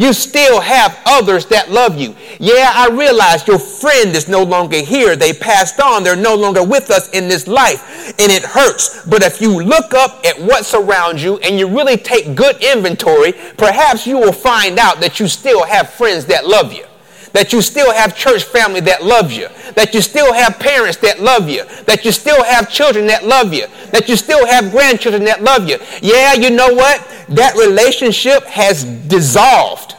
You 0.00 0.14
still 0.14 0.62
have 0.62 0.98
others 1.04 1.44
that 1.48 1.70
love 1.70 1.98
you. 1.98 2.16
Yeah, 2.38 2.72
I 2.74 2.88
realize 2.88 3.46
your 3.46 3.58
friend 3.58 4.16
is 4.16 4.30
no 4.30 4.42
longer 4.42 4.78
here. 4.78 5.14
They 5.14 5.34
passed 5.34 5.78
on. 5.78 6.02
They're 6.02 6.16
no 6.16 6.34
longer 6.34 6.64
with 6.64 6.90
us 6.90 7.10
in 7.10 7.28
this 7.28 7.46
life, 7.46 8.08
and 8.18 8.32
it 8.32 8.42
hurts. 8.42 9.04
But 9.04 9.22
if 9.22 9.42
you 9.42 9.62
look 9.62 9.92
up 9.92 10.24
at 10.24 10.40
what's 10.40 10.72
around 10.72 11.20
you 11.20 11.36
and 11.40 11.58
you 11.58 11.68
really 11.68 11.98
take 11.98 12.34
good 12.34 12.64
inventory, 12.64 13.34
perhaps 13.58 14.06
you 14.06 14.16
will 14.16 14.32
find 14.32 14.78
out 14.78 15.00
that 15.02 15.20
you 15.20 15.28
still 15.28 15.64
have 15.64 15.90
friends 15.90 16.24
that 16.26 16.46
love 16.46 16.72
you 16.72 16.86
that 17.32 17.52
you 17.52 17.62
still 17.62 17.92
have 17.92 18.16
church 18.16 18.44
family 18.44 18.80
that 18.80 19.04
loves 19.04 19.36
you, 19.36 19.48
that 19.74 19.94
you 19.94 20.00
still 20.00 20.32
have 20.32 20.58
parents 20.58 20.96
that 20.98 21.20
love 21.20 21.48
you, 21.48 21.64
that 21.84 22.04
you 22.04 22.12
still 22.12 22.42
have 22.44 22.70
children 22.70 23.06
that 23.06 23.24
love 23.24 23.52
you, 23.52 23.66
that 23.92 24.08
you 24.08 24.16
still 24.16 24.46
have 24.46 24.70
grandchildren 24.70 25.24
that 25.24 25.42
love 25.42 25.68
you. 25.68 25.78
Yeah, 26.02 26.34
you 26.34 26.50
know 26.50 26.72
what? 26.74 27.06
That 27.28 27.54
relationship 27.54 28.44
has 28.44 28.84
dissolved 28.84 29.94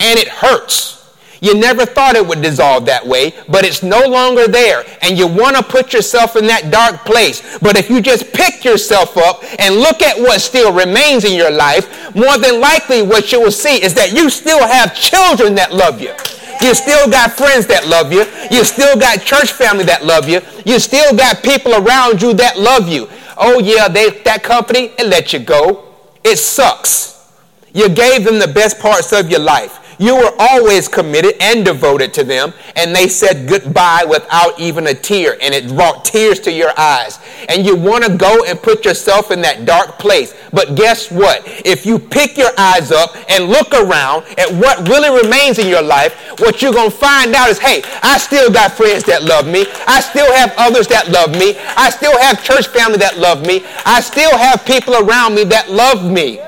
and 0.00 0.18
it 0.18 0.28
hurts. 0.28 1.03
You 1.44 1.54
never 1.54 1.84
thought 1.84 2.16
it 2.16 2.26
would 2.26 2.40
dissolve 2.40 2.86
that 2.86 3.06
way, 3.06 3.34
but 3.50 3.66
it's 3.66 3.82
no 3.82 4.00
longer 4.08 4.48
there. 4.48 4.82
And 5.02 5.18
you 5.18 5.26
want 5.26 5.56
to 5.56 5.62
put 5.62 5.92
yourself 5.92 6.36
in 6.36 6.46
that 6.46 6.70
dark 6.70 7.04
place. 7.04 7.58
But 7.58 7.76
if 7.76 7.90
you 7.90 8.00
just 8.00 8.32
pick 8.32 8.64
yourself 8.64 9.18
up 9.18 9.44
and 9.58 9.76
look 9.76 10.00
at 10.00 10.16
what 10.18 10.40
still 10.40 10.72
remains 10.72 11.26
in 11.26 11.34
your 11.34 11.50
life, 11.50 12.14
more 12.16 12.38
than 12.38 12.62
likely 12.62 13.02
what 13.02 13.30
you 13.30 13.42
will 13.42 13.50
see 13.50 13.82
is 13.84 13.92
that 13.92 14.14
you 14.14 14.30
still 14.30 14.66
have 14.66 14.96
children 14.96 15.54
that 15.56 15.70
love 15.70 16.00
you. 16.00 16.14
You 16.62 16.74
still 16.74 17.10
got 17.10 17.32
friends 17.32 17.66
that 17.66 17.88
love 17.88 18.10
you. 18.10 18.24
You 18.50 18.64
still 18.64 18.96
got 18.98 19.20
church 19.20 19.52
family 19.52 19.84
that 19.84 20.02
love 20.02 20.26
you. 20.26 20.40
You 20.64 20.78
still 20.78 21.14
got 21.14 21.42
people 21.42 21.74
around 21.74 22.22
you 22.22 22.32
that 22.34 22.58
love 22.58 22.88
you. 22.88 23.06
Oh 23.36 23.58
yeah, 23.58 23.88
they, 23.88 24.08
that 24.24 24.42
company, 24.42 24.92
it 24.98 25.08
let 25.08 25.34
you 25.34 25.40
go. 25.40 25.92
It 26.24 26.38
sucks. 26.38 27.28
You 27.74 27.90
gave 27.90 28.24
them 28.24 28.38
the 28.38 28.48
best 28.48 28.78
parts 28.78 29.12
of 29.12 29.30
your 29.30 29.40
life. 29.40 29.83
You 29.98 30.16
were 30.16 30.32
always 30.38 30.88
committed 30.88 31.34
and 31.40 31.64
devoted 31.64 32.12
to 32.14 32.24
them, 32.24 32.52
and 32.76 32.94
they 32.94 33.08
said 33.08 33.48
goodbye 33.48 34.04
without 34.08 34.58
even 34.58 34.86
a 34.86 34.94
tear, 34.94 35.36
and 35.40 35.54
it 35.54 35.68
brought 35.68 36.04
tears 36.04 36.40
to 36.40 36.52
your 36.52 36.72
eyes. 36.78 37.18
and 37.48 37.66
you 37.66 37.76
want 37.76 38.04
to 38.04 38.16
go 38.16 38.44
and 38.44 38.60
put 38.60 38.84
yourself 38.84 39.30
in 39.30 39.40
that 39.42 39.64
dark 39.64 39.98
place. 39.98 40.34
But 40.52 40.74
guess 40.74 41.10
what? 41.10 41.42
If 41.64 41.84
you 41.86 41.98
pick 41.98 42.36
your 42.36 42.50
eyes 42.58 42.92
up 42.92 43.14
and 43.28 43.48
look 43.48 43.72
around 43.72 44.24
at 44.38 44.52
what 44.52 44.88
really 44.88 45.22
remains 45.22 45.58
in 45.58 45.68
your 45.68 45.82
life, 45.82 46.14
what 46.40 46.62
you're 46.62 46.72
going 46.72 46.90
to 46.90 46.96
find 46.96 47.34
out 47.34 47.48
is, 47.48 47.58
hey, 47.58 47.82
I 48.02 48.18
still 48.18 48.50
got 48.50 48.72
friends 48.72 49.04
that 49.04 49.22
love 49.22 49.46
me. 49.46 49.66
I 49.86 50.00
still 50.00 50.32
have 50.34 50.54
others 50.56 50.88
that 50.88 51.10
love 51.10 51.30
me. 51.32 51.56
I 51.76 51.90
still 51.90 52.18
have 52.18 52.42
church 52.42 52.68
family 52.68 52.98
that 52.98 53.18
love 53.18 53.46
me. 53.46 53.64
I 53.84 54.00
still 54.00 54.36
have 54.36 54.64
people 54.64 54.94
around 54.94 55.34
me 55.34 55.44
that 55.44 55.70
love 55.70 56.10
me. 56.10 56.40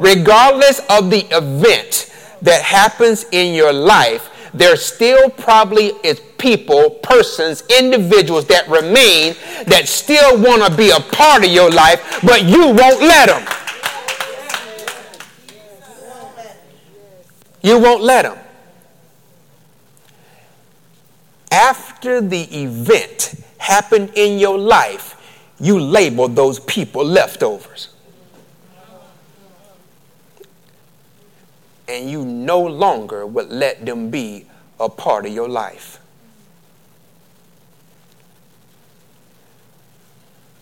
Regardless 0.00 0.80
of 0.90 1.10
the 1.10 1.26
event 1.30 2.11
that 2.42 2.62
happens 2.62 3.24
in 3.32 3.54
your 3.54 3.72
life, 3.72 4.28
there 4.54 4.76
still 4.76 5.30
probably 5.30 5.86
is 6.04 6.20
people, 6.36 6.90
persons, 6.90 7.62
individuals 7.78 8.46
that 8.46 8.68
remain 8.68 9.34
that 9.66 9.84
still 9.86 10.38
want 10.38 10.62
to 10.64 10.76
be 10.76 10.90
a 10.90 11.00
part 11.00 11.44
of 11.44 11.50
your 11.50 11.70
life, 11.70 12.20
but 12.22 12.44
you 12.44 12.66
won't 12.66 13.00
let 13.00 13.28
them. 13.28 13.46
You 17.62 17.78
won't 17.78 18.02
let 18.02 18.22
them. 18.22 18.38
After 21.50 22.20
the 22.20 22.42
event 22.42 23.34
happened 23.58 24.12
in 24.14 24.38
your 24.38 24.58
life, 24.58 25.16
you 25.60 25.78
label 25.78 26.26
those 26.26 26.58
people 26.60 27.04
leftovers. 27.04 27.91
And 31.92 32.10
you 32.10 32.24
no 32.24 32.60
longer 32.60 33.26
would 33.26 33.50
let 33.50 33.84
them 33.84 34.10
be 34.10 34.46
a 34.80 34.88
part 34.88 35.26
of 35.26 35.32
your 35.32 35.48
life. 35.48 36.00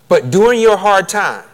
But 0.07 0.29
during 0.29 0.59
your 0.59 0.75
hard 0.75 1.07
time, 1.07 1.45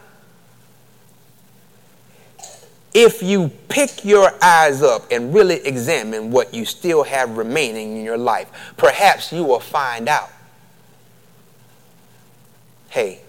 if 2.94 3.22
you 3.22 3.52
pick 3.70 4.04
your 4.04 4.32
eyes 4.42 4.82
up 4.82 5.12
and 5.12 5.32
really 5.32 5.58
examine 5.58 6.32
what 6.32 6.56
you 6.56 6.66
still 6.66 7.04
have 7.04 7.38
remaining 7.38 7.98
in 7.98 8.04
your 8.04 8.18
life, 8.18 8.50
perhaps 8.76 9.32
you 9.32 9.44
will 9.44 9.60
find 9.60 10.10
out 10.10 10.32
hey, 12.90 13.22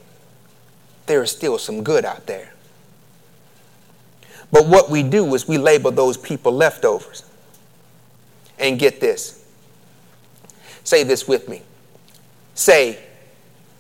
there 1.05 1.23
is 1.23 1.31
still 1.31 1.59
some 1.59 1.83
good 1.83 2.07
out 2.07 2.27
there. 2.27 2.55
But 4.51 4.67
what 4.67 4.91
we 4.91 5.03
do 5.03 5.35
is 5.35 5.47
we 5.47 5.59
label 5.59 5.91
those 5.91 6.17
people 6.17 6.53
leftovers. 6.53 7.25
And 8.59 8.79
get 8.79 9.01
this. 9.01 9.45
Say 10.85 11.05
this 11.05 11.29
with 11.29 11.49
me. 11.49 11.63
Say, 12.55 12.99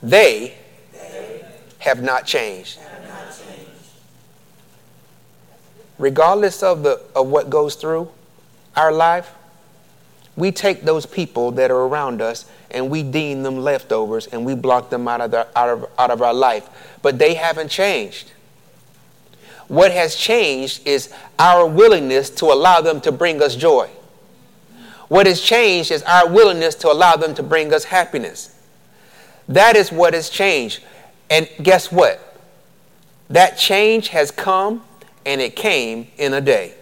they, 0.02 0.54
have, 1.78 2.02
not 2.02 2.26
changed. 2.26 2.78
have 2.78 3.08
not 3.08 3.26
changed. 3.26 3.70
Regardless 5.98 6.62
of, 6.62 6.82
the, 6.82 7.00
of 7.16 7.28
what 7.28 7.50
goes 7.50 7.74
through 7.74 8.10
our 8.76 8.92
life, 8.92 9.34
we 10.36 10.52
take 10.52 10.82
those 10.82 11.06
people 11.06 11.50
that 11.52 11.70
are 11.72 11.80
around 11.80 12.22
us 12.22 12.46
and 12.70 12.90
we 12.90 13.02
deem 13.02 13.42
them 13.42 13.58
leftovers 13.58 14.28
and 14.28 14.44
we 14.44 14.54
block 14.54 14.90
them 14.90 15.08
out 15.08 15.20
of, 15.20 15.32
the, 15.32 15.48
out 15.58 15.68
of, 15.68 15.86
out 15.98 16.10
of 16.12 16.22
our 16.22 16.34
life. 16.34 16.68
But 17.02 17.18
they 17.18 17.34
haven't 17.34 17.70
changed. 17.70 18.30
What 19.68 19.92
has 19.92 20.16
changed 20.16 20.86
is 20.86 21.12
our 21.38 21.66
willingness 21.66 22.30
to 22.30 22.46
allow 22.46 22.80
them 22.80 23.00
to 23.02 23.12
bring 23.12 23.42
us 23.42 23.54
joy. 23.54 23.90
What 25.08 25.26
has 25.26 25.40
changed 25.40 25.90
is 25.90 26.02
our 26.02 26.28
willingness 26.28 26.74
to 26.76 26.90
allow 26.90 27.16
them 27.16 27.34
to 27.34 27.42
bring 27.42 27.72
us 27.72 27.84
happiness. 27.84 28.54
That 29.48 29.76
is 29.76 29.92
what 29.92 30.14
has 30.14 30.28
changed. 30.28 30.82
And 31.30 31.48
guess 31.62 31.92
what? 31.92 32.36
That 33.28 33.58
change 33.58 34.08
has 34.08 34.30
come 34.30 34.82
and 35.24 35.40
it 35.40 35.54
came 35.54 36.08
in 36.16 36.32
a 36.32 36.40
day. 36.40 36.74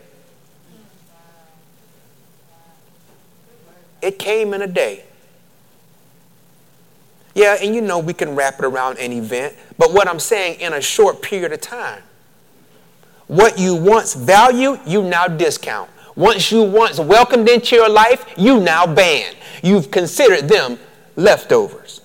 It 4.01 4.19
came 4.19 4.55
in 4.55 4.63
a 4.63 4.67
day. 4.69 5.03
Yeah, 7.35 7.57
and 7.61 7.75
you 7.75 7.81
know 7.81 7.99
we 7.99 8.15
can 8.15 8.35
wrap 8.35 8.61
it 8.61 8.65
around 8.65 8.99
an 8.99 9.13
event, 9.13 9.55
but 9.77 9.93
what 9.93 10.09
I'm 10.09 10.21
saying 10.21 10.61
in 10.61 10.73
a 10.73 10.81
short 10.81 11.21
period 11.21 11.53
of 11.53 11.61
time. 11.61 12.03
What 13.27 13.59
you 13.59 13.75
once 13.75 14.15
valued, 14.15 14.81
you 14.87 15.03
now 15.03 15.27
discount. 15.27 15.91
Once 16.15 16.51
you 16.51 16.63
once 16.63 16.99
welcomed 16.99 17.49
into 17.49 17.77
your 17.77 17.89
life, 17.89 18.25
you 18.37 18.61
now 18.61 18.87
ban. 18.87 19.35
You've 19.63 19.91
considered 19.91 20.49
them 20.49 20.79
leftovers. 21.17 22.01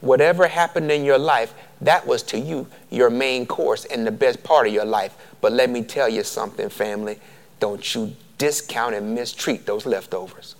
Whatever 0.00 0.46
happened 0.46 0.92
in 0.92 1.04
your 1.04 1.18
life, 1.18 1.54
that 1.80 2.06
was 2.06 2.22
to 2.24 2.38
you 2.38 2.66
your 2.90 3.10
main 3.10 3.46
course 3.46 3.86
and 3.86 4.06
the 4.06 4.12
best 4.12 4.44
part 4.44 4.66
of 4.66 4.72
your 4.72 4.84
life. 4.84 5.16
But 5.40 5.52
let 5.52 5.70
me 5.70 5.82
tell 5.82 6.08
you 6.08 6.22
something, 6.22 6.68
family. 6.68 7.18
Don't 7.58 7.94
you 7.94 8.14
discount 8.38 8.94
and 8.94 9.14
mistreat 9.14 9.64
those 9.66 9.86
leftovers. 9.86 10.56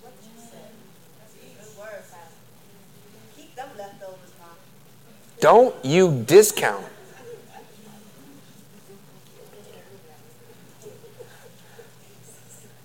Don't 5.39 5.75
you 5.85 6.23
discount 6.25 6.85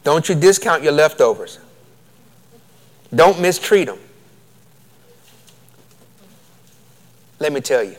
Don't 0.03 0.29
you 0.29 0.35
discount 0.35 0.83
your 0.83 0.93
leftovers. 0.93 1.59
Don't 3.15 3.41
mistreat 3.41 3.87
them. 3.89 3.99
Let 7.39 7.53
me 7.53 7.61
tell 7.61 7.83
you. 7.83 7.97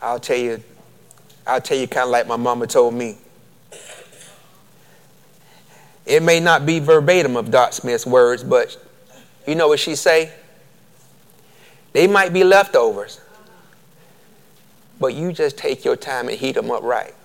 I'll 0.00 0.20
tell 0.20 0.36
you, 0.36 0.62
I'll 1.46 1.60
tell 1.60 1.78
you 1.78 1.88
kind 1.88 2.04
of 2.04 2.10
like 2.10 2.26
my 2.26 2.36
mama 2.36 2.66
told 2.66 2.94
me. 2.94 3.16
It 6.04 6.22
may 6.22 6.38
not 6.38 6.64
be 6.66 6.78
verbatim 6.78 7.36
of 7.36 7.50
Dot 7.50 7.74
Smith's 7.74 8.06
words, 8.06 8.44
but 8.44 8.76
you 9.46 9.56
know 9.56 9.66
what 9.66 9.80
she 9.80 9.96
say? 9.96 10.30
They 11.92 12.06
might 12.06 12.32
be 12.32 12.44
leftovers, 12.44 13.20
but 15.00 15.14
you 15.14 15.32
just 15.32 15.58
take 15.58 15.84
your 15.84 15.96
time 15.96 16.28
and 16.28 16.38
heat 16.38 16.52
them 16.52 16.70
up 16.70 16.82
right 16.84 17.15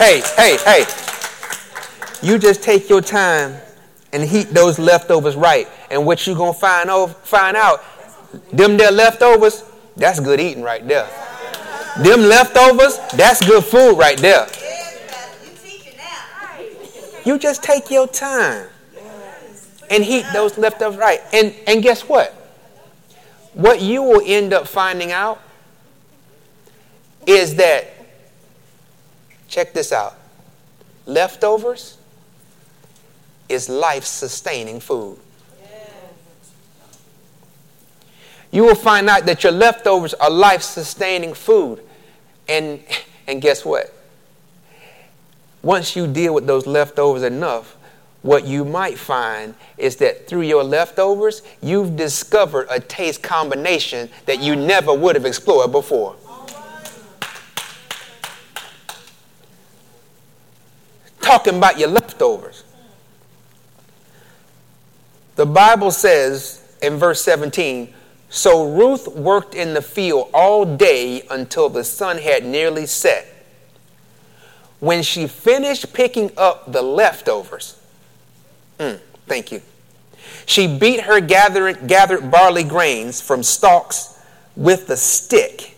hey, 0.00 0.22
hey, 0.34 0.56
hey. 0.64 0.86
You 2.22 2.38
just 2.38 2.62
take 2.62 2.88
your 2.88 3.02
time 3.02 3.54
and 4.12 4.22
heat 4.22 4.48
those 4.48 4.78
leftovers 4.78 5.36
right. 5.36 5.68
And 5.90 6.06
what 6.06 6.26
you 6.26 6.34
gonna 6.34 6.54
find 6.54 6.90
over, 6.90 7.12
find 7.12 7.54
out, 7.54 7.84
them 8.50 8.78
there 8.78 8.90
leftovers, 8.90 9.62
that's 9.96 10.18
good 10.18 10.40
eating 10.40 10.62
right 10.62 10.86
there. 10.88 11.06
Them 11.98 12.22
leftovers, 12.22 12.98
that's 13.12 13.46
good 13.46 13.62
food 13.62 13.98
right 13.98 14.16
there. 14.16 14.46
You 17.26 17.38
just 17.38 17.62
take 17.62 17.90
your 17.90 18.08
time 18.08 18.68
and 19.90 20.02
heat 20.02 20.24
those 20.32 20.56
leftovers 20.56 20.98
right. 20.98 21.20
And 21.34 21.54
and 21.66 21.82
guess 21.82 22.02
what? 22.08 22.32
What 23.52 23.82
you 23.82 24.02
will 24.02 24.22
end 24.24 24.54
up 24.54 24.66
finding 24.66 25.12
out 25.12 25.42
is 27.26 27.56
that 27.56 27.99
Check 29.50 29.74
this 29.74 29.92
out 29.92 30.16
leftovers 31.06 31.98
is 33.48 33.68
life 33.68 34.04
sustaining 34.04 34.78
food. 34.80 35.18
You 38.52 38.64
will 38.64 38.76
find 38.76 39.08
out 39.08 39.26
that 39.26 39.44
your 39.44 39.52
leftovers 39.52 40.14
are 40.14 40.30
life 40.30 40.62
sustaining 40.62 41.34
food. 41.34 41.80
And, 42.48 42.82
and 43.26 43.40
guess 43.40 43.64
what? 43.64 43.92
Once 45.62 45.94
you 45.94 46.06
deal 46.06 46.34
with 46.34 46.46
those 46.46 46.66
leftovers 46.66 47.22
enough, 47.22 47.76
what 48.22 48.44
you 48.44 48.64
might 48.64 48.98
find 48.98 49.54
is 49.78 49.96
that 49.96 50.26
through 50.28 50.42
your 50.42 50.64
leftovers, 50.64 51.42
you've 51.62 51.96
discovered 51.96 52.66
a 52.70 52.80
taste 52.80 53.22
combination 53.22 54.10
that 54.26 54.40
you 54.40 54.56
never 54.56 54.92
would 54.92 55.16
have 55.16 55.24
explored 55.24 55.72
before. 55.72 56.16
Talking 61.20 61.56
about 61.56 61.78
your 61.78 61.88
leftovers. 61.88 62.64
The 65.36 65.46
Bible 65.46 65.90
says 65.90 66.76
in 66.82 66.96
verse 66.96 67.22
17, 67.22 67.94
so 68.28 68.72
Ruth 68.72 69.08
worked 69.08 69.54
in 69.54 69.74
the 69.74 69.82
field 69.82 70.30
all 70.32 70.64
day 70.64 71.26
until 71.30 71.68
the 71.68 71.84
sun 71.84 72.18
had 72.18 72.44
nearly 72.44 72.86
set. 72.86 73.26
When 74.78 75.02
she 75.02 75.26
finished 75.26 75.92
picking 75.92 76.30
up 76.36 76.72
the 76.72 76.82
leftovers, 76.82 77.78
mm, 78.78 78.98
thank 79.26 79.52
you, 79.52 79.62
she 80.46 80.78
beat 80.78 81.00
her 81.00 81.20
gathered, 81.20 81.86
gathered 81.86 82.30
barley 82.30 82.64
grains 82.64 83.20
from 83.20 83.42
stalks 83.42 84.18
with 84.56 84.86
the 84.86 84.96
stick. 84.96 85.76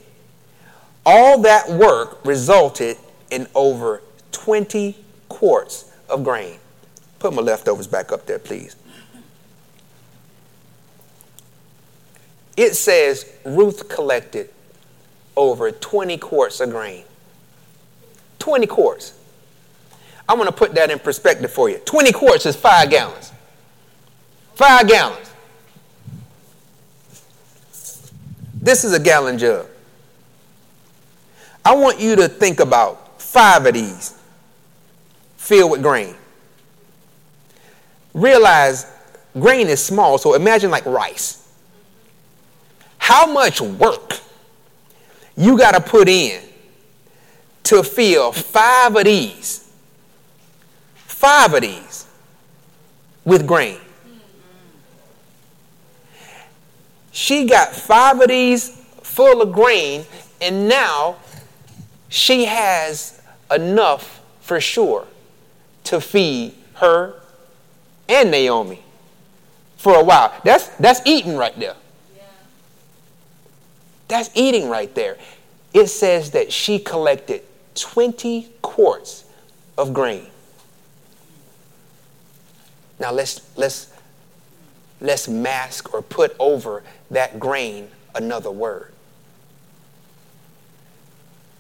All 1.05 1.41
that 1.43 1.71
work 1.71 2.25
resulted 2.25 2.97
in 3.31 3.49
over 3.55 4.03
20 4.31 4.97
quarts 5.43 5.91
of 6.09 6.23
grain. 6.23 6.61
Put 7.19 7.35
my 7.35 7.43
leftovers 7.43 7.89
back 7.89 8.13
up 8.13 8.27
there, 8.27 8.39
please. 8.39 8.77
it 12.57 12.75
says 12.75 13.31
Ruth 13.45 13.89
collected 13.89 14.51
over 15.37 15.73
20 15.73 16.17
quarts 16.19 16.61
of 16.61 16.71
grain. 16.71 17.03
20 18.39 18.67
quarts. 18.69 19.19
I'm 20.29 20.37
going 20.37 20.47
to 20.49 20.55
put 20.55 20.75
that 20.75 20.91
in 20.91 21.01
perspective 21.01 21.51
for 21.51 21.69
you. 21.69 21.79
20 21.79 22.13
quarts 22.13 22.47
is 22.47 22.55
five 22.55 22.91
gallons. 22.91 23.33
Five 24.55 24.87
gallons. 24.87 25.29
This 28.55 28.85
is 28.85 28.93
a 28.93 29.01
gallon 29.01 29.39
jug. 29.39 29.67
I 31.65 31.75
want 31.75 31.99
you 31.99 32.15
to 32.17 32.29
think 32.29 32.61
about 32.61 33.21
five 33.21 33.67
of 33.67 33.75
these 33.75 34.17
filled 35.43 35.73
with 35.73 35.83
grain. 35.83 36.15
Realize 38.15 38.87
grain 39.35 39.67
is 39.67 39.85
small, 39.85 40.17
so 40.17 40.35
imagine 40.35 40.71
like 40.71 40.87
rice. 40.87 41.53
How 42.99 43.27
much 43.27 43.61
work 43.61 44.21
you 45.37 45.59
got 45.59 45.73
to 45.73 45.81
put 45.81 46.09
in 46.09 46.41
to 47.65 47.83
fill 47.83 48.31
five 48.31 48.95
of 48.95 49.05
these, 49.05 49.69
five 50.95 51.53
of 51.55 51.63
these 51.63 52.07
with 53.25 53.45
grain? 53.45 53.79
She 57.11 57.47
got 57.47 57.75
five 57.75 58.21
of 58.21 58.29
these 58.29 58.71
full 59.03 59.43
of 59.43 59.53
grain, 59.53 60.07
and 60.41 60.69
now 60.69 61.17
she 62.09 62.45
has 62.45 63.21
enough 63.51 64.21
for 64.41 64.61
sure 64.61 65.09
to 65.85 66.01
feed 66.01 66.55
her 66.75 67.15
and 68.09 68.31
Naomi 68.31 68.83
for 69.77 69.95
a 69.97 70.05
while. 70.05 70.33
That's, 70.45 70.69
that's 70.77 71.01
eating 71.07 71.37
right 71.37 71.59
there. 71.59 71.77
That's 74.09 74.31
eating 74.35 74.69
right 74.69 74.95
there. 74.95 75.17
It 75.73 75.87
says 75.87 76.33
that 76.33 76.53
she 76.53 76.79
collected 76.79 77.43
20 77.75 78.49
quarts 78.61 79.25
of 79.79 79.95
grain. 79.95 80.27
Now 83.01 83.11
let's 83.11 83.41
let's 83.57 83.93
let's 85.01 85.27
mask 85.27 85.93
or 85.93 86.03
put 86.03 86.37
over 86.39 86.85
that 87.11 87.41
grain 87.41 87.89
another 88.15 88.51
word. 88.51 88.93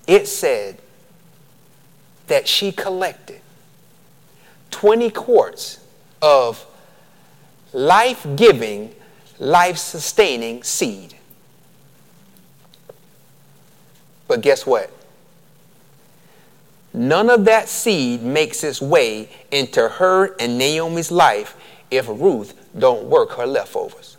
It 0.06 0.28
said 0.28 0.78
that 2.28 2.46
she 2.46 2.70
collected 2.70 3.41
20 4.72 5.10
quarts 5.10 5.78
of 6.20 6.66
life 7.72 8.26
giving, 8.34 8.92
life 9.38 9.78
sustaining 9.78 10.62
seed. 10.64 11.14
But 14.26 14.40
guess 14.40 14.66
what? 14.66 14.90
None 16.94 17.30
of 17.30 17.44
that 17.46 17.68
seed 17.68 18.22
makes 18.22 18.64
its 18.64 18.82
way 18.82 19.28
into 19.50 19.88
her 19.88 20.34
and 20.38 20.58
Naomi's 20.58 21.10
life 21.10 21.56
if 21.90 22.08
Ruth 22.08 22.54
don't 22.78 23.04
work 23.04 23.32
her 23.32 23.46
leftovers. 23.46 24.16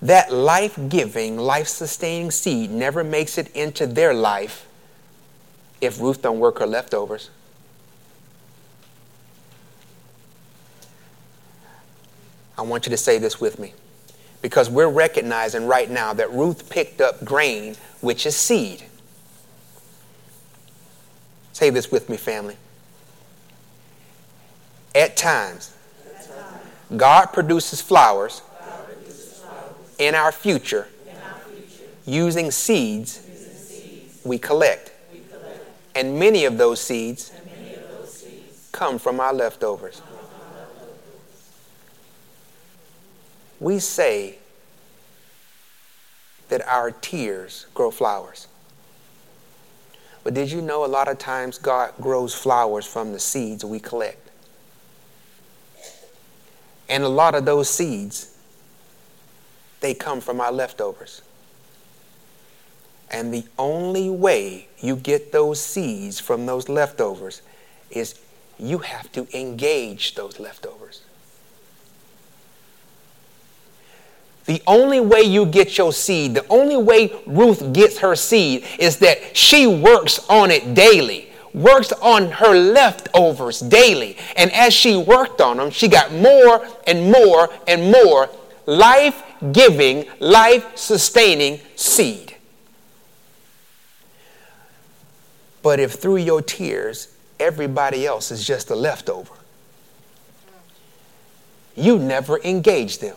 That 0.00 0.32
life 0.32 0.78
giving, 0.88 1.38
life 1.38 1.66
sustaining 1.66 2.30
seed 2.30 2.70
never 2.70 3.02
makes 3.02 3.36
it 3.36 3.54
into 3.56 3.86
their 3.86 4.14
life 4.14 4.67
if 5.80 6.00
Ruth 6.00 6.22
don't 6.22 6.38
work 6.38 6.58
her 6.58 6.66
leftovers. 6.66 7.30
I 12.56 12.62
want 12.62 12.86
you 12.86 12.90
to 12.90 12.96
say 12.96 13.18
this 13.18 13.40
with 13.40 13.58
me 13.58 13.72
because 14.42 14.68
we're 14.68 14.88
recognizing 14.88 15.66
right 15.66 15.88
now 15.88 16.12
that 16.14 16.32
Ruth 16.32 16.68
picked 16.68 17.00
up 17.00 17.24
grain, 17.24 17.76
which 18.00 18.26
is 18.26 18.36
seed. 18.36 18.84
Say 21.52 21.70
this 21.70 21.90
with 21.90 22.08
me, 22.08 22.16
family. 22.16 22.56
At 24.94 25.16
times, 25.16 25.74
God 26.96 27.26
produces 27.26 27.80
flowers 27.80 28.42
in 29.98 30.14
our 30.14 30.32
future 30.32 30.88
using 32.06 32.50
seeds 32.50 33.20
we 34.24 34.38
collect. 34.38 34.92
And 35.98 36.16
many 36.16 36.44
of 36.44 36.58
those 36.58 36.80
seeds 36.80 37.32
come 38.70 39.00
from 39.00 39.18
our 39.18 39.34
leftovers. 39.34 40.00
We 43.58 43.80
say 43.80 44.38
that 46.50 46.64
our 46.68 46.92
tears 46.92 47.66
grow 47.74 47.90
flowers. 47.90 48.46
But 50.22 50.34
did 50.34 50.52
you 50.52 50.62
know 50.62 50.84
a 50.84 50.86
lot 50.86 51.08
of 51.08 51.18
times 51.18 51.58
God 51.58 51.92
grows 52.00 52.32
flowers 52.32 52.86
from 52.86 53.12
the 53.12 53.18
seeds 53.18 53.64
we 53.64 53.80
collect? 53.80 54.30
And 56.88 57.02
a 57.02 57.08
lot 57.08 57.34
of 57.34 57.44
those 57.44 57.68
seeds, 57.68 58.38
they 59.80 59.94
come 59.94 60.20
from 60.20 60.40
our 60.40 60.52
leftovers. 60.52 61.22
And 63.10 63.32
the 63.32 63.44
only 63.58 64.10
way 64.10 64.68
you 64.78 64.96
get 64.96 65.32
those 65.32 65.60
seeds 65.60 66.20
from 66.20 66.46
those 66.46 66.68
leftovers 66.68 67.42
is 67.90 68.20
you 68.58 68.78
have 68.78 69.10
to 69.12 69.26
engage 69.36 70.14
those 70.14 70.38
leftovers. 70.38 71.02
The 74.44 74.62
only 74.66 74.98
way 74.98 75.20
you 75.22 75.44
get 75.44 75.76
your 75.76 75.92
seed, 75.92 76.34
the 76.34 76.46
only 76.48 76.76
way 76.76 77.12
Ruth 77.26 77.72
gets 77.72 77.98
her 77.98 78.16
seed 78.16 78.64
is 78.78 78.96
that 78.98 79.36
she 79.36 79.66
works 79.66 80.26
on 80.30 80.50
it 80.50 80.72
daily, 80.74 81.30
works 81.52 81.92
on 81.92 82.30
her 82.30 82.54
leftovers 82.54 83.60
daily. 83.60 84.16
And 84.36 84.50
as 84.52 84.72
she 84.72 84.96
worked 84.96 85.42
on 85.42 85.58
them, 85.58 85.70
she 85.70 85.86
got 85.86 86.12
more 86.12 86.66
and 86.86 87.12
more 87.12 87.50
and 87.66 87.92
more 87.92 88.30
life 88.64 89.22
giving, 89.52 90.06
life 90.18 90.76
sustaining 90.76 91.60
seed. 91.76 92.27
But 95.68 95.80
if 95.80 95.96
through 95.96 96.16
your 96.16 96.40
tears, 96.40 97.14
everybody 97.38 98.06
else 98.06 98.30
is 98.30 98.42
just 98.42 98.70
a 98.70 98.74
leftover, 98.74 99.34
you 101.76 101.98
never 101.98 102.40
engage 102.42 103.00
them. 103.00 103.14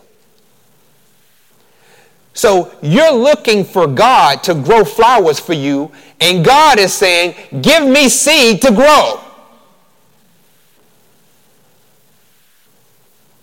So 2.33 2.75
you're 2.81 3.13
looking 3.13 3.63
for 3.63 3.87
God 3.87 4.43
to 4.43 4.53
grow 4.53 4.83
flowers 4.83 5.39
for 5.39 5.53
you, 5.53 5.93
and 6.19 6.43
God 6.43 6.77
is 6.77 6.93
saying, 6.93 7.35
Give 7.61 7.87
me 7.87 8.09
seed 8.09 8.61
to 8.63 8.73
grow. 8.73 9.21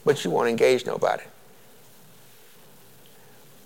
But 0.04 0.22
you 0.22 0.30
won't 0.30 0.50
engage 0.50 0.84
nobody. 0.84 1.24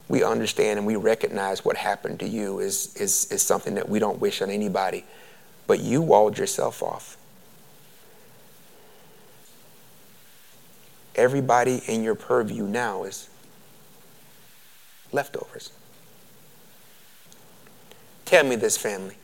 We 0.07 0.23
understand 0.23 0.79
and 0.79 0.87
we 0.87 0.95
recognize 0.95 1.65
what 1.65 1.77
happened 1.77 2.21
to 2.21 2.29
you 2.29 2.61
is, 2.61 2.95
is, 2.95 3.27
is 3.33 3.43
something 3.43 3.75
that 3.75 3.89
we 3.89 3.99
don't 3.99 4.21
wish 4.21 4.41
on 4.41 4.49
anybody, 4.49 5.05
but 5.67 5.81
you 5.81 6.03
walled 6.03 6.39
yourself 6.39 6.83
off. 6.83 7.17
Everybody 11.15 11.83
in 11.87 12.03
your 12.03 12.15
purview 12.15 12.65
now 12.65 13.05
is 13.05 13.29
leftovers. 15.13 15.71
Tell 18.25 18.45
me 18.45 18.57
this, 18.57 18.79
family. 18.79 19.17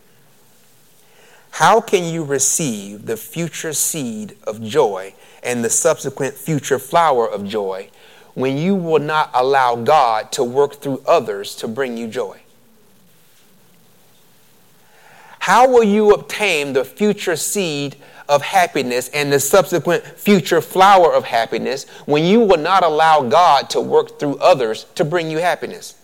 How 1.50 1.80
can 1.80 2.04
you 2.12 2.24
receive 2.24 3.06
the 3.06 3.16
future 3.16 3.72
seed 3.72 4.36
of 4.44 4.62
joy 4.62 5.14
and 5.42 5.64
the 5.64 5.70
subsequent 5.70 6.34
future 6.34 6.78
flower 6.78 7.28
of 7.28 7.46
joy 7.46 7.90
when 8.34 8.58
you 8.58 8.74
will 8.76 9.00
not 9.00 9.30
allow 9.34 9.74
God 9.74 10.30
to 10.32 10.44
work 10.44 10.74
through 10.74 11.02
others 11.06 11.56
to 11.56 11.66
bring 11.66 11.96
you 11.96 12.06
joy? 12.06 12.40
How 15.48 15.66
will 15.66 15.82
you 15.82 16.12
obtain 16.12 16.74
the 16.74 16.84
future 16.84 17.34
seed 17.34 17.96
of 18.28 18.42
happiness 18.42 19.08
and 19.14 19.32
the 19.32 19.40
subsequent 19.40 20.04
future 20.04 20.60
flower 20.60 21.10
of 21.10 21.24
happiness 21.24 21.88
when 22.04 22.22
you 22.26 22.40
will 22.40 22.58
not 22.58 22.84
allow 22.84 23.22
God 23.22 23.70
to 23.70 23.80
work 23.80 24.18
through 24.20 24.36
others 24.40 24.84
to 24.96 25.06
bring 25.06 25.30
you 25.30 25.38
happiness? 25.38 25.94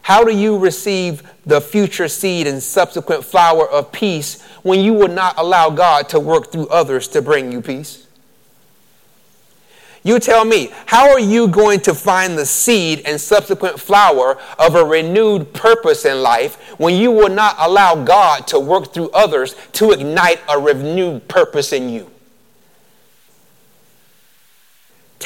How 0.00 0.24
do 0.24 0.34
you 0.34 0.56
receive 0.56 1.30
the 1.44 1.60
future 1.60 2.08
seed 2.08 2.46
and 2.46 2.62
subsequent 2.62 3.22
flower 3.22 3.68
of 3.68 3.92
peace 3.92 4.42
when 4.62 4.80
you 4.80 4.94
will 4.94 5.08
not 5.08 5.34
allow 5.36 5.68
God 5.68 6.08
to 6.08 6.20
work 6.20 6.50
through 6.50 6.68
others 6.68 7.06
to 7.08 7.20
bring 7.20 7.52
you 7.52 7.60
peace? 7.60 8.06
You 10.02 10.18
tell 10.18 10.44
me, 10.44 10.72
how 10.86 11.10
are 11.10 11.20
you 11.20 11.46
going 11.46 11.80
to 11.80 11.94
find 11.94 12.38
the 12.38 12.46
seed 12.46 13.02
and 13.04 13.20
subsequent 13.20 13.78
flower 13.78 14.38
of 14.58 14.74
a 14.74 14.84
renewed 14.84 15.52
purpose 15.52 16.04
in 16.04 16.22
life 16.22 16.56
when 16.78 16.94
you 16.94 17.10
will 17.10 17.28
not 17.28 17.56
allow 17.58 18.02
God 18.02 18.46
to 18.48 18.58
work 18.58 18.94
through 18.94 19.10
others 19.10 19.54
to 19.72 19.90
ignite 19.90 20.40
a 20.48 20.58
renewed 20.58 21.28
purpose 21.28 21.72
in 21.72 21.90
you? 21.90 22.10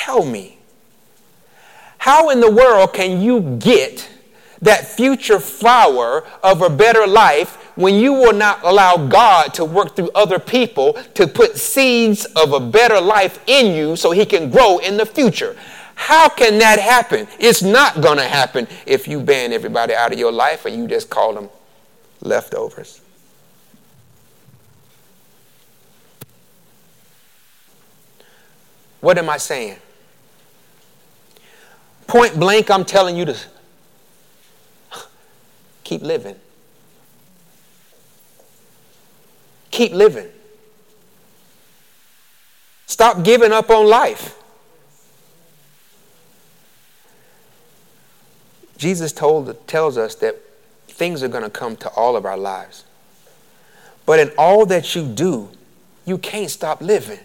tell 0.04 0.24
me, 0.24 0.58
how 1.98 2.28
in 2.28 2.40
the 2.40 2.50
world 2.50 2.92
can 2.92 3.22
you 3.22 3.40
get 3.58 4.10
that 4.60 4.86
future 4.86 5.40
flower 5.40 6.24
of 6.42 6.60
a 6.60 6.68
better 6.68 7.06
life 7.06 7.63
when 7.74 7.94
you 7.96 8.12
will 8.12 8.32
not 8.32 8.60
allow 8.62 8.96
God 8.96 9.54
to 9.54 9.64
work 9.64 9.96
through 9.96 10.10
other 10.14 10.38
people 10.38 10.94
to 11.14 11.26
put 11.26 11.56
seeds 11.56 12.24
of 12.36 12.52
a 12.52 12.60
better 12.60 13.00
life 13.00 13.42
in 13.46 13.74
you 13.74 13.96
so 13.96 14.10
He 14.10 14.24
can 14.24 14.50
grow 14.50 14.78
in 14.78 14.96
the 14.96 15.06
future? 15.06 15.56
How 15.94 16.28
can 16.28 16.58
that 16.58 16.78
happen? 16.78 17.26
It's 17.38 17.62
not 17.62 18.00
going 18.00 18.18
to 18.18 18.24
happen 18.24 18.66
if 18.86 19.06
you 19.06 19.20
ban 19.20 19.52
everybody 19.52 19.94
out 19.94 20.12
of 20.12 20.18
your 20.18 20.32
life 20.32 20.64
or 20.64 20.68
you 20.68 20.88
just 20.88 21.08
call 21.08 21.34
them 21.34 21.48
leftovers. 22.20 23.00
What 29.00 29.18
am 29.18 29.28
I 29.28 29.36
saying? 29.36 29.76
Point 32.06 32.38
blank, 32.40 32.70
I'm 32.70 32.84
telling 32.84 33.16
you 33.16 33.26
to 33.26 33.36
keep 35.84 36.02
living. 36.02 36.36
Keep 39.74 39.90
living. 39.90 40.28
Stop 42.86 43.24
giving 43.24 43.50
up 43.50 43.70
on 43.70 43.88
life. 43.88 44.38
Jesus 48.78 49.10
told, 49.10 49.66
tells 49.66 49.98
us 49.98 50.14
that 50.16 50.36
things 50.86 51.24
are 51.24 51.28
going 51.28 51.42
to 51.42 51.50
come 51.50 51.74
to 51.78 51.88
all 51.88 52.14
of 52.14 52.24
our 52.24 52.36
lives. 52.36 52.84
But 54.06 54.20
in 54.20 54.30
all 54.38 54.64
that 54.66 54.94
you 54.94 55.04
do, 55.08 55.50
you 56.06 56.18
can't 56.18 56.52
stop 56.52 56.80
living. 56.80 57.18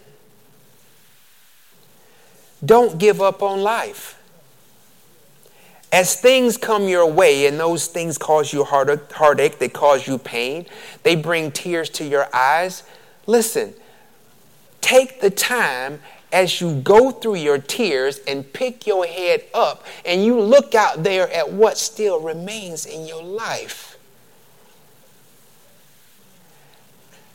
Don't 2.66 2.98
give 2.98 3.22
up 3.22 3.44
on 3.44 3.62
life. 3.62 4.19
As 5.92 6.20
things 6.20 6.56
come 6.56 6.88
your 6.88 7.08
way 7.08 7.48
and 7.48 7.60
those 7.60 7.88
things 7.88 8.18
cause 8.18 8.54
you 8.54 8.64
heartache, 8.64 9.58
they 9.58 9.70
cause 9.70 10.08
you 10.08 10.20
pain, 10.20 10.66
they 11.04 11.16
bring 11.16 11.52
tears 11.52 11.90
to 11.92 12.06
your 12.06 12.28
eyes, 12.34 12.84
listen, 13.26 13.74
take 14.82 15.20
the 15.20 15.32
time 15.32 16.00
as 16.32 16.62
you 16.62 16.80
go 16.82 17.10
through 17.10 17.36
your 17.36 17.58
tears 17.58 18.20
and 18.28 18.54
pick 18.54 18.86
your 18.86 19.06
head 19.06 19.44
up 19.54 19.84
and 20.06 20.24
you 20.24 20.40
look 20.40 20.76
out 20.76 21.04
there 21.04 21.32
at 21.34 21.52
what 21.52 21.78
still 21.78 22.20
remains 22.22 22.86
in 22.86 23.08
your 23.08 23.24
life. 23.24 23.98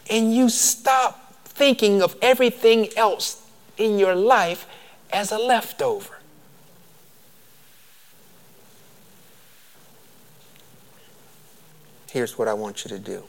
And 0.08 0.32
you 0.34 0.48
stop 0.48 1.34
thinking 1.44 2.02
of 2.02 2.16
everything 2.22 2.88
else 2.96 3.42
in 3.76 3.98
your 3.98 4.14
life 4.14 4.66
as 5.12 5.32
a 5.32 5.38
leftover. 5.38 6.13
Here's 12.14 12.38
what 12.38 12.46
I 12.46 12.54
want 12.54 12.84
you 12.84 12.90
to 12.90 12.98
do. 13.00 13.24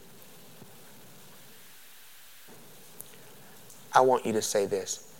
I 3.91 4.01
want 4.01 4.27
you 4.27 4.33
to 4.33 4.43
say 4.43 4.67
this. 4.67 5.11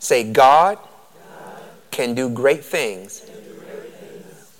Say, 0.00 0.24
God, 0.32 0.76
can 1.92 2.16
do 2.16 2.28
great 2.28 2.64
things 2.64 3.24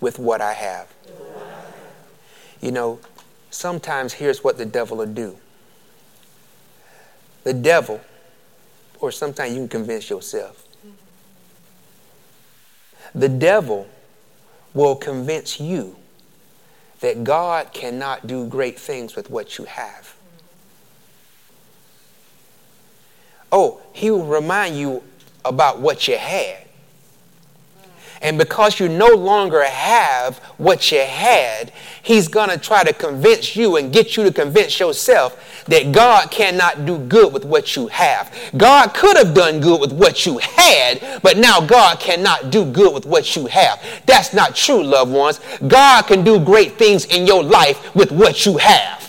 with 0.00 0.20
what 0.20 0.40
I 0.40 0.52
have. 0.52 0.94
You 2.60 2.70
know, 2.70 3.00
sometimes 3.50 4.12
here's 4.12 4.44
what 4.44 4.56
the 4.56 4.66
devil 4.66 4.98
will 4.98 5.06
do. 5.06 5.36
The 7.42 7.52
devil 7.52 8.00
or 9.00 9.10
sometimes 9.10 9.54
you 9.54 9.58
can 9.58 9.68
convince 9.68 10.08
yourself. 10.08 10.64
The 13.12 13.28
devil 13.28 13.88
will 14.72 14.94
convince 14.94 15.58
you 15.58 15.96
that 17.04 17.22
God 17.22 17.74
cannot 17.74 18.26
do 18.26 18.46
great 18.46 18.78
things 18.78 19.14
with 19.14 19.28
what 19.28 19.58
you 19.58 19.66
have. 19.66 20.16
Oh, 23.52 23.82
he 23.92 24.10
will 24.10 24.24
remind 24.24 24.78
you 24.78 25.02
about 25.44 25.80
what 25.80 26.08
you 26.08 26.16
had. 26.16 26.63
And 28.24 28.38
because 28.38 28.80
you 28.80 28.88
no 28.88 29.08
longer 29.08 29.62
have 29.62 30.38
what 30.56 30.90
you 30.90 31.00
had, 31.00 31.70
he's 32.02 32.26
going 32.26 32.48
to 32.48 32.56
try 32.56 32.82
to 32.82 32.94
convince 32.94 33.54
you 33.54 33.76
and 33.76 33.92
get 33.92 34.16
you 34.16 34.24
to 34.24 34.32
convince 34.32 34.80
yourself 34.80 35.64
that 35.66 35.92
God 35.92 36.30
cannot 36.30 36.86
do 36.86 36.96
good 36.96 37.34
with 37.34 37.44
what 37.44 37.76
you 37.76 37.86
have. 37.88 38.34
God 38.56 38.94
could 38.94 39.18
have 39.18 39.34
done 39.34 39.60
good 39.60 39.78
with 39.78 39.92
what 39.92 40.24
you 40.24 40.38
had, 40.38 41.20
but 41.22 41.36
now 41.36 41.60
God 41.60 42.00
cannot 42.00 42.50
do 42.50 42.64
good 42.64 42.94
with 42.94 43.04
what 43.04 43.36
you 43.36 43.44
have. 43.44 43.84
That's 44.06 44.32
not 44.32 44.56
true, 44.56 44.82
loved 44.82 45.12
ones. 45.12 45.38
God 45.68 46.06
can 46.06 46.24
do 46.24 46.42
great 46.42 46.78
things 46.78 47.04
in 47.04 47.26
your 47.26 47.44
life 47.44 47.94
with 47.94 48.10
what 48.10 48.46
you 48.46 48.56
have. 48.56 49.03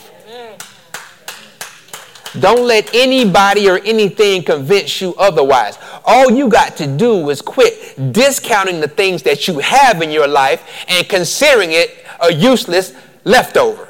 Don't 2.39 2.65
let 2.67 2.93
anybody 2.93 3.69
or 3.69 3.79
anything 3.79 4.43
convince 4.43 5.01
you 5.01 5.15
otherwise. 5.15 5.77
All 6.05 6.31
you 6.31 6.49
got 6.49 6.75
to 6.77 6.87
do 6.87 7.29
is 7.29 7.41
quit 7.41 8.13
discounting 8.13 8.79
the 8.79 8.87
things 8.87 9.23
that 9.23 9.47
you 9.47 9.59
have 9.59 10.01
in 10.01 10.11
your 10.11 10.27
life 10.27 10.85
and 10.87 11.07
considering 11.07 11.71
it 11.71 12.05
a 12.21 12.33
useless 12.33 12.93
leftover. 13.23 13.87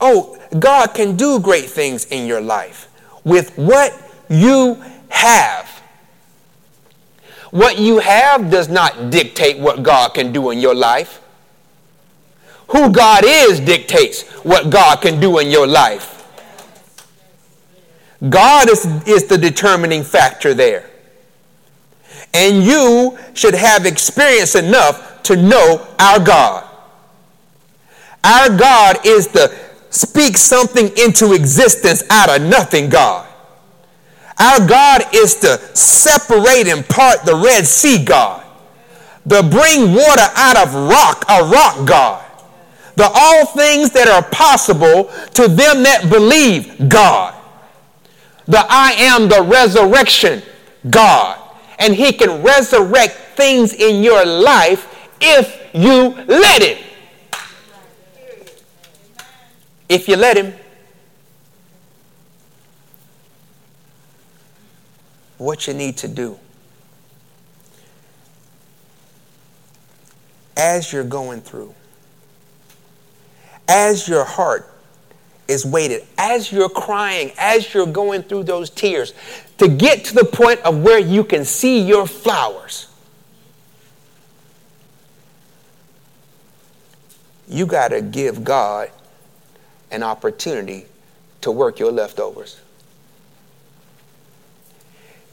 Oh, 0.00 0.38
God 0.58 0.88
can 0.88 1.16
do 1.16 1.40
great 1.40 1.66
things 1.66 2.04
in 2.06 2.26
your 2.26 2.40
life 2.40 2.90
with 3.24 3.56
what 3.56 3.98
you 4.28 4.82
have. 5.08 5.82
What 7.50 7.78
you 7.78 8.00
have 8.00 8.50
does 8.50 8.68
not 8.68 9.10
dictate 9.10 9.58
what 9.58 9.82
God 9.82 10.12
can 10.12 10.32
do 10.32 10.50
in 10.50 10.58
your 10.58 10.74
life. 10.74 11.20
Who 12.68 12.90
God 12.90 13.24
is 13.24 13.60
dictates 13.60 14.22
what 14.42 14.70
God 14.70 15.00
can 15.00 15.20
do 15.20 15.38
in 15.38 15.50
your 15.50 15.66
life. 15.66 16.10
God 18.28 18.70
is, 18.70 18.84
is 19.06 19.26
the 19.26 19.38
determining 19.38 20.02
factor 20.02 20.54
there. 20.54 20.90
And 22.32 22.62
you 22.64 23.18
should 23.34 23.54
have 23.54 23.86
experience 23.86 24.54
enough 24.54 25.22
to 25.24 25.36
know 25.36 25.86
our 25.98 26.18
God. 26.18 26.68
Our 28.24 28.56
God 28.56 29.04
is 29.04 29.28
the 29.28 29.54
speak 29.90 30.36
something 30.36 30.90
into 30.96 31.34
existence 31.34 32.02
out 32.10 32.28
of 32.28 32.42
nothing 32.42 32.88
God. 32.88 33.28
Our 34.38 34.66
God 34.66 35.02
is 35.14 35.36
to 35.36 35.58
separate 35.76 36.66
and 36.66 36.86
part 36.88 37.24
the 37.24 37.36
Red 37.36 37.66
Sea 37.66 38.04
God. 38.04 38.44
The 39.26 39.42
bring 39.42 39.92
water 39.92 40.28
out 40.34 40.56
of 40.56 40.74
rock, 40.74 41.24
a 41.28 41.44
rock 41.44 41.86
God. 41.86 42.23
The 42.96 43.10
all 43.12 43.46
things 43.46 43.90
that 43.92 44.08
are 44.08 44.22
possible 44.30 45.04
to 45.34 45.48
them 45.48 45.82
that 45.82 46.08
believe 46.10 46.88
God. 46.88 47.34
The 48.46 48.64
I 48.68 48.92
am 48.92 49.28
the 49.28 49.42
resurrection 49.42 50.42
God. 50.88 51.40
And 51.78 51.94
He 51.94 52.12
can 52.12 52.42
resurrect 52.42 53.14
things 53.36 53.72
in 53.72 54.02
your 54.02 54.24
life 54.24 55.10
if 55.20 55.70
you 55.74 56.14
let 56.26 56.62
Him. 56.62 56.84
If 59.88 60.08
you 60.08 60.16
let 60.16 60.36
Him. 60.36 60.54
What 65.36 65.66
you 65.66 65.74
need 65.74 65.96
to 65.98 66.08
do 66.08 66.38
as 70.56 70.92
you're 70.92 71.04
going 71.04 71.40
through, 71.40 71.74
as 73.68 74.06
your 74.08 74.24
heart 74.24 74.70
is 75.48 75.64
weighted, 75.64 76.04
as 76.16 76.50
you're 76.50 76.68
crying, 76.68 77.32
as 77.38 77.72
you're 77.74 77.86
going 77.86 78.22
through 78.22 78.44
those 78.44 78.70
tears, 78.70 79.12
to 79.58 79.68
get 79.68 80.04
to 80.06 80.14
the 80.14 80.24
point 80.24 80.60
of 80.60 80.82
where 80.82 80.98
you 80.98 81.24
can 81.24 81.44
see 81.44 81.80
your 81.80 82.06
flowers. 82.06 82.88
You 87.46 87.66
got 87.66 87.88
to 87.88 88.00
give 88.00 88.42
God 88.42 88.90
an 89.90 90.02
opportunity 90.02 90.86
to 91.42 91.50
work 91.50 91.78
your 91.78 91.92
leftovers. 91.92 92.60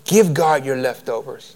Give 0.04 0.34
God 0.34 0.66
your 0.66 0.76
leftovers. 0.76 1.56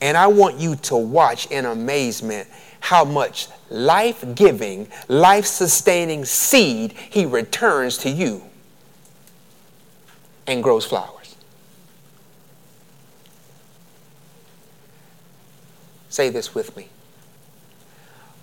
And 0.00 0.16
I 0.16 0.28
want 0.28 0.58
you 0.58 0.76
to 0.76 0.96
watch 0.96 1.46
in 1.46 1.64
amazement 1.64 2.48
how 2.82 3.04
much 3.04 3.46
life 3.70 4.24
giving, 4.34 4.88
life 5.06 5.46
sustaining 5.46 6.24
seed 6.24 6.92
he 7.10 7.24
returns 7.24 7.96
to 7.96 8.10
you 8.10 8.42
and 10.48 10.64
grows 10.64 10.84
flowers. 10.84 11.36
Say 16.08 16.28
this 16.28 16.56
with 16.56 16.76
me. 16.76 16.88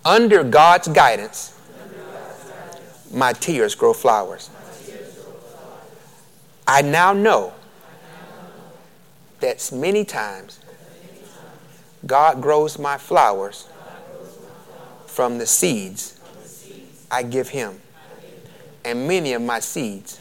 Under 0.06 0.44
God's 0.46 0.88
guidance, 0.88 1.60
my 3.14 3.34
tears 3.34 3.76
grow 3.76 3.92
flowers. 3.92 4.50
I 6.66 6.82
now 6.82 7.12
know 7.12 7.54
that 9.42 9.70
many 9.74 10.06
times 10.06 10.62
God 12.06 12.42
grows 12.42 12.80
my 12.80 12.98
flowers 12.98 13.69
from 15.10 15.38
the 15.38 15.46
seeds 15.46 16.20
I 17.12 17.24
give 17.24 17.50
him. 17.50 17.82
And 18.86 19.08
many 19.08 19.34
of 19.34 19.42
my 19.42 19.60
seeds 19.60 20.20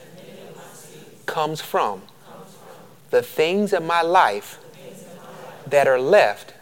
comes 1.27 1.61
from 1.61 2.03
the 3.11 3.23
things 3.23 3.73
in 3.73 3.87
my 3.87 4.03
life 4.03 4.59
that 5.67 5.87
are 5.87 6.01
left 6.01 6.55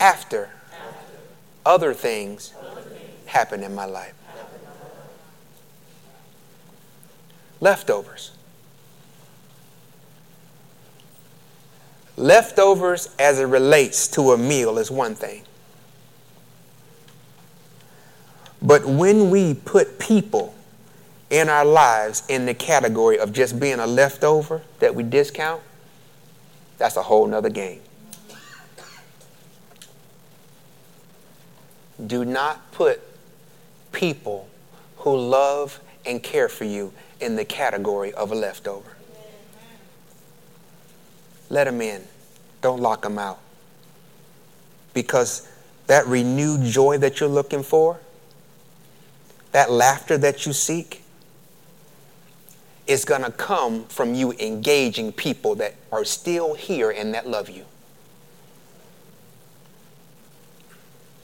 after 0.00 0.50
other 1.66 1.92
things 1.92 2.54
happen 3.26 3.62
in 3.62 3.74
my 3.74 3.84
life. 3.84 4.14
Leftovers. 7.60 8.32
Leftovers 12.16 13.14
as 13.18 13.38
it 13.38 13.44
relates 13.44 14.08
to 14.08 14.32
a 14.32 14.38
meal 14.38 14.78
is 14.78 14.90
one 14.90 15.14
thing. 15.14 15.42
But 18.60 18.86
when 18.86 19.30
we 19.30 19.54
put 19.54 19.98
people 19.98 20.54
in 21.30 21.48
our 21.48 21.64
lives 21.64 22.24
in 22.28 22.46
the 22.46 22.54
category 22.54 23.18
of 23.18 23.32
just 23.32 23.60
being 23.60 23.78
a 23.78 23.86
leftover 23.86 24.62
that 24.80 24.94
we 24.94 25.02
discount, 25.02 25.62
that's 26.78 26.96
a 26.96 27.02
whole 27.02 27.26
nother 27.26 27.50
game. 27.50 27.80
Do 32.04 32.24
not 32.24 32.70
put 32.72 33.00
people 33.92 34.48
who 34.98 35.16
love 35.16 35.80
and 36.06 36.22
care 36.22 36.48
for 36.48 36.64
you 36.64 36.92
in 37.20 37.36
the 37.36 37.44
category 37.44 38.12
of 38.12 38.30
a 38.30 38.34
leftover. 38.34 38.96
Let 41.50 41.64
them 41.64 41.80
in. 41.80 42.02
Don't 42.62 42.80
lock 42.80 43.02
them 43.02 43.18
out. 43.18 43.40
Because 44.94 45.48
that 45.86 46.06
renewed 46.06 46.62
joy 46.62 46.98
that 46.98 47.20
you're 47.20 47.28
looking 47.28 47.62
for, 47.62 47.98
that 49.58 49.72
laughter 49.72 50.16
that 50.16 50.46
you 50.46 50.52
seek, 50.52 51.02
is 52.86 53.04
going 53.04 53.22
to 53.22 53.32
come 53.32 53.84
from 53.86 54.14
you 54.14 54.30
engaging 54.34 55.10
people 55.10 55.56
that 55.56 55.74
are 55.90 56.04
still 56.04 56.54
here 56.54 56.92
and 56.92 57.12
that 57.12 57.26
love 57.26 57.50
you. 57.50 57.64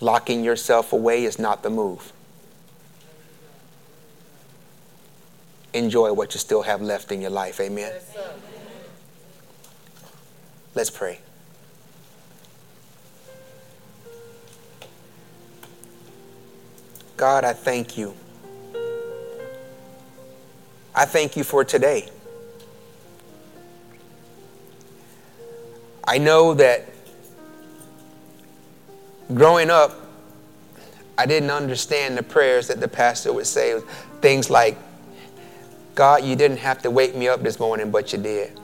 Locking 0.00 0.42
yourself 0.42 0.92
away 0.92 1.24
is 1.24 1.38
not 1.38 1.62
the 1.62 1.70
move. 1.70 2.12
Enjoy 5.72 6.12
what 6.12 6.34
you 6.34 6.40
still 6.40 6.62
have 6.62 6.82
left 6.82 7.12
in 7.12 7.20
your 7.20 7.30
life. 7.30 7.60
Amen. 7.60 7.92
Let's 10.74 10.90
pray. 10.90 11.20
God, 17.16 17.44
I 17.44 17.52
thank 17.52 17.96
you. 17.96 18.16
I 20.94 21.04
thank 21.04 21.36
you 21.36 21.44
for 21.44 21.64
today. 21.64 22.08
I 26.06 26.18
know 26.18 26.54
that 26.54 26.86
growing 29.32 29.70
up, 29.70 30.00
I 31.16 31.26
didn't 31.26 31.50
understand 31.50 32.16
the 32.16 32.22
prayers 32.22 32.68
that 32.68 32.80
the 32.80 32.88
pastor 32.88 33.32
would 33.32 33.46
say. 33.46 33.80
Things 34.20 34.50
like, 34.50 34.76
God, 35.94 36.24
you 36.24 36.36
didn't 36.36 36.58
have 36.58 36.82
to 36.82 36.90
wake 36.90 37.14
me 37.14 37.28
up 37.28 37.42
this 37.42 37.58
morning, 37.58 37.90
but 37.90 38.12
you 38.12 38.18
did. 38.18 38.58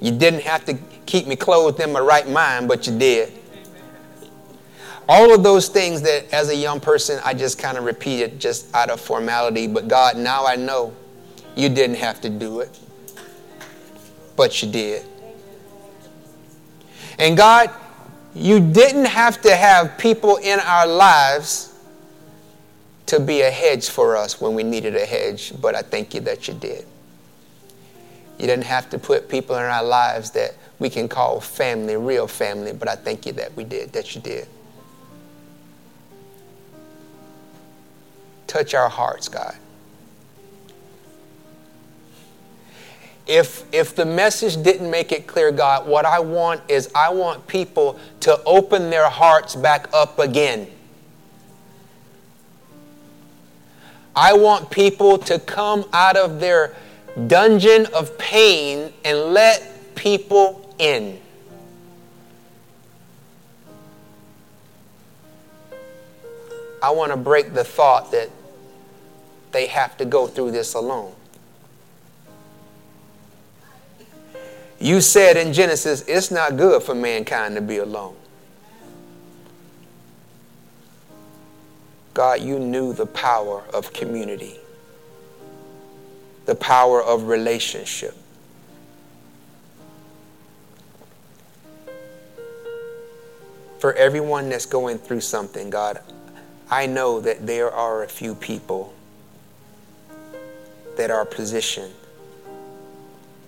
You 0.00 0.12
didn't 0.12 0.42
have 0.42 0.64
to 0.66 0.74
keep 1.06 1.26
me 1.26 1.36
clothed 1.36 1.80
in 1.80 1.92
my 1.92 2.00
right 2.00 2.28
mind, 2.28 2.68
but 2.68 2.86
you 2.86 2.98
did. 2.98 3.32
All 5.08 5.34
of 5.34 5.42
those 5.42 5.68
things 5.68 6.02
that 6.02 6.32
as 6.32 6.48
a 6.48 6.56
young 6.56 6.80
person 6.80 7.20
I 7.24 7.34
just 7.34 7.58
kind 7.58 7.76
of 7.76 7.84
repeated 7.84 8.40
just 8.40 8.74
out 8.74 8.90
of 8.90 9.00
formality, 9.00 9.66
but 9.66 9.88
God, 9.88 10.16
now 10.16 10.46
I 10.46 10.56
know 10.56 10.94
you 11.56 11.68
didn't 11.68 11.96
have 11.96 12.20
to 12.22 12.30
do 12.30 12.60
it, 12.60 12.78
but 14.36 14.62
you 14.62 14.70
did. 14.70 15.04
And 17.18 17.36
God, 17.36 17.70
you 18.34 18.58
didn't 18.58 19.04
have 19.04 19.40
to 19.42 19.54
have 19.54 19.96
people 19.98 20.36
in 20.36 20.58
our 20.60 20.86
lives 20.86 21.78
to 23.06 23.20
be 23.20 23.42
a 23.42 23.50
hedge 23.50 23.88
for 23.88 24.16
us 24.16 24.40
when 24.40 24.54
we 24.54 24.62
needed 24.62 24.96
a 24.96 25.04
hedge, 25.04 25.52
but 25.60 25.74
I 25.74 25.82
thank 25.82 26.14
you 26.14 26.20
that 26.22 26.48
you 26.48 26.54
did. 26.54 26.86
You 28.38 28.46
didn't 28.46 28.64
have 28.64 28.90
to 28.90 28.98
put 28.98 29.28
people 29.28 29.54
in 29.56 29.62
our 29.62 29.84
lives 29.84 30.30
that 30.32 30.56
we 30.78 30.90
can 30.90 31.08
call 31.08 31.40
family, 31.40 31.96
real 31.96 32.26
family, 32.26 32.72
but 32.72 32.88
I 32.88 32.96
thank 32.96 33.26
you 33.26 33.32
that 33.34 33.54
we 33.54 33.62
did, 33.64 33.92
that 33.92 34.14
you 34.14 34.20
did. 34.20 34.48
Touch 38.54 38.72
our 38.72 38.88
hearts, 38.88 39.28
God. 39.28 39.56
If, 43.26 43.64
if 43.74 43.96
the 43.96 44.06
message 44.06 44.62
didn't 44.62 44.88
make 44.88 45.10
it 45.10 45.26
clear, 45.26 45.50
God, 45.50 45.88
what 45.88 46.06
I 46.06 46.20
want 46.20 46.60
is 46.68 46.88
I 46.94 47.10
want 47.10 47.48
people 47.48 47.98
to 48.20 48.40
open 48.46 48.90
their 48.90 49.08
hearts 49.08 49.56
back 49.56 49.88
up 49.92 50.20
again. 50.20 50.68
I 54.14 54.34
want 54.34 54.70
people 54.70 55.18
to 55.18 55.40
come 55.40 55.84
out 55.92 56.16
of 56.16 56.38
their 56.38 56.76
dungeon 57.26 57.86
of 57.86 58.16
pain 58.18 58.92
and 59.04 59.18
let 59.34 59.96
people 59.96 60.72
in. 60.78 61.18
I 66.80 66.90
want 66.90 67.10
to 67.10 67.16
break 67.16 67.52
the 67.52 67.64
thought 67.64 68.12
that 68.12 68.30
they 69.54 69.68
have 69.68 69.96
to 69.96 70.04
go 70.04 70.26
through 70.26 70.50
this 70.50 70.74
alone. 70.74 71.14
You 74.78 75.00
said 75.00 75.38
in 75.38 75.54
Genesis, 75.54 76.04
it's 76.06 76.30
not 76.30 76.58
good 76.58 76.82
for 76.82 76.94
mankind 76.94 77.54
to 77.54 77.62
be 77.62 77.78
alone. 77.78 78.16
God, 82.12 82.42
you 82.42 82.58
knew 82.58 82.92
the 82.92 83.06
power 83.06 83.64
of 83.72 83.92
community 83.94 84.58
the 86.46 86.54
power 86.54 87.02
of 87.02 87.24
relationship. 87.24 88.14
For 93.78 93.92
everyone 93.94 94.48
that's 94.48 94.66
going 94.66 94.98
through 94.98 95.20
something, 95.20 95.70
God, 95.70 96.00
I 96.70 96.86
know 96.86 97.20
that 97.20 97.46
there 97.46 97.70
are 97.70 98.02
a 98.02 98.08
few 98.08 98.34
people 98.34 98.93
that 100.96 101.10
are 101.10 101.24
positioned 101.24 101.94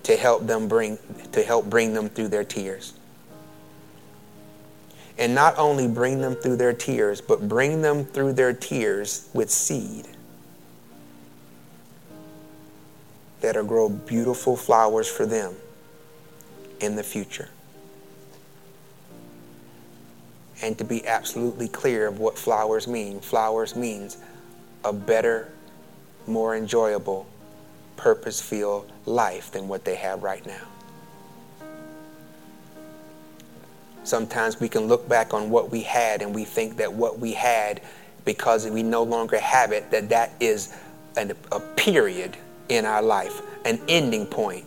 to 0.03 0.17
help 0.17 0.47
them 0.47 0.69
bring 0.69 0.99
to 1.33 1.43
help 1.43 1.67
bring 1.67 1.95
them 1.95 2.09
through 2.09 2.29
their 2.29 2.45
tears. 2.45 2.93
And 5.19 5.35
not 5.35 5.57
only 5.57 5.89
bring 5.89 6.21
them 6.21 6.35
through 6.35 6.57
their 6.57 6.75
tears, 6.75 7.21
but 7.21 7.49
bring 7.49 7.81
them 7.81 8.05
through 8.05 8.35
their 8.35 8.53
tears 8.53 9.29
with 9.33 9.51
seed. 9.51 10.07
that'll 13.47 13.65
grow 13.65 13.89
beautiful 13.89 14.57
flowers 14.57 15.07
for 15.09 15.25
them 15.25 15.55
in 16.81 16.97
the 16.97 17.03
future. 17.03 17.49
And 20.63 20.77
to 20.79 20.85
be 20.85 21.07
absolutely 21.07 21.69
clear 21.69 22.09
of 22.09 22.19
what 22.19 22.37
flowers 22.37 22.89
mean, 22.89 23.21
flowers 23.21 23.77
means 23.77 24.17
a 24.85 24.93
better, 24.93 25.53
more 26.27 26.57
enjoyable, 26.57 27.27
purpose 27.97 28.41
filled 28.41 28.91
life 29.07 29.51
than 29.51 29.69
what 29.69 29.85
they 29.85 29.95
have 29.95 30.23
right 30.23 30.45
now. 30.47 30.63
Sometimes 34.05 34.61
we 34.61 34.69
can 34.69 34.87
look 34.87 35.09
back 35.09 35.35
on 35.35 35.51
what 35.51 35.71
we 35.71 35.83
had 35.83 36.23
and 36.23 36.35
we 36.35 36.45
think 36.45 36.77
that 36.77 36.93
what 36.93 37.19
we 37.19 37.33
had, 37.33 37.81
because 38.25 38.69
we 38.69 38.83
no 38.83 39.03
longer 39.03 39.39
have 39.39 39.73
it, 39.73 39.91
that 39.91 40.09
that 40.11 40.33
is 40.39 40.73
an, 41.17 41.33
a 41.51 41.59
period 41.59 42.37
in 42.69 42.85
our 42.85 43.03
life, 43.03 43.43
an 43.65 43.81
ending 43.89 44.27
point, 44.27 44.65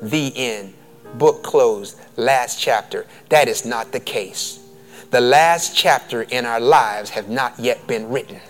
the 0.00 0.32
end, 0.36 0.72
book 1.14 1.42
closed, 1.42 2.00
last 2.16 2.58
chapter. 2.60 3.06
That 3.28 3.48
is 3.48 3.64
not 3.64 3.92
the 3.92 4.00
case. 4.00 4.64
The 5.10 5.20
last 5.20 5.76
chapter 5.76 6.22
in 6.22 6.44
our 6.44 6.60
lives 6.60 7.10
have 7.10 7.28
not 7.28 7.58
yet 7.58 7.86
been 7.86 8.08
written. 8.08 8.40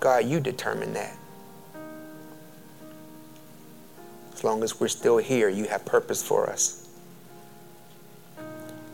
God, 0.00 0.26
you 0.26 0.38
determine 0.38 0.92
that. 0.94 1.17
As 4.38 4.44
long 4.44 4.62
as 4.62 4.78
we're 4.80 4.88
still 4.88 5.18
here, 5.18 5.48
you 5.48 5.64
have 5.64 5.84
purpose 5.84 6.22
for 6.22 6.48
us. 6.48 6.88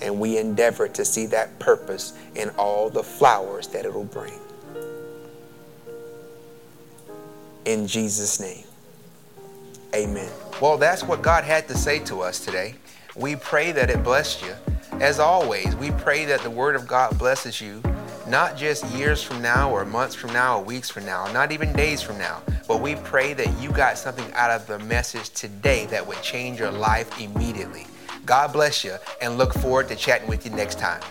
And 0.00 0.18
we 0.18 0.38
endeavor 0.38 0.88
to 0.88 1.04
see 1.04 1.26
that 1.26 1.58
purpose 1.58 2.14
in 2.34 2.50
all 2.50 2.90
the 2.90 3.02
flowers 3.02 3.68
that 3.68 3.84
it'll 3.84 4.04
bring. 4.04 4.40
in 7.64 7.86
Jesus' 7.86 8.40
name. 8.40 8.64
Amen. 9.94 10.30
Well, 10.60 10.76
that's 10.76 11.02
what 11.02 11.22
God 11.22 11.44
had 11.44 11.68
to 11.68 11.76
say 11.76 11.98
to 12.00 12.20
us 12.20 12.44
today. 12.44 12.74
We 13.16 13.36
pray 13.36 13.72
that 13.72 13.90
it 13.90 14.02
blessed 14.02 14.42
you. 14.42 14.54
As 15.00 15.18
always, 15.18 15.74
we 15.76 15.90
pray 15.92 16.24
that 16.26 16.40
the 16.42 16.50
Word 16.50 16.76
of 16.76 16.86
God 16.86 17.16
blesses 17.18 17.60
you, 17.60 17.82
not 18.26 18.56
just 18.56 18.84
years 18.86 19.22
from 19.22 19.42
now 19.42 19.70
or 19.70 19.84
months 19.84 20.14
from 20.14 20.32
now 20.32 20.58
or 20.58 20.64
weeks 20.64 20.90
from 20.90 21.04
now, 21.04 21.30
not 21.32 21.52
even 21.52 21.72
days 21.72 22.00
from 22.02 22.18
now, 22.18 22.42
but 22.66 22.80
we 22.80 22.94
pray 22.96 23.34
that 23.34 23.50
you 23.60 23.70
got 23.70 23.98
something 23.98 24.30
out 24.32 24.50
of 24.50 24.66
the 24.66 24.78
message 24.80 25.30
today 25.30 25.86
that 25.86 26.06
would 26.06 26.20
change 26.22 26.58
your 26.58 26.70
life 26.70 27.20
immediately. 27.20 27.86
God 28.24 28.52
bless 28.52 28.82
you 28.82 28.96
and 29.20 29.36
look 29.36 29.52
forward 29.52 29.88
to 29.88 29.96
chatting 29.96 30.28
with 30.28 30.44
you 30.44 30.50
next 30.52 30.78
time. 30.78 31.02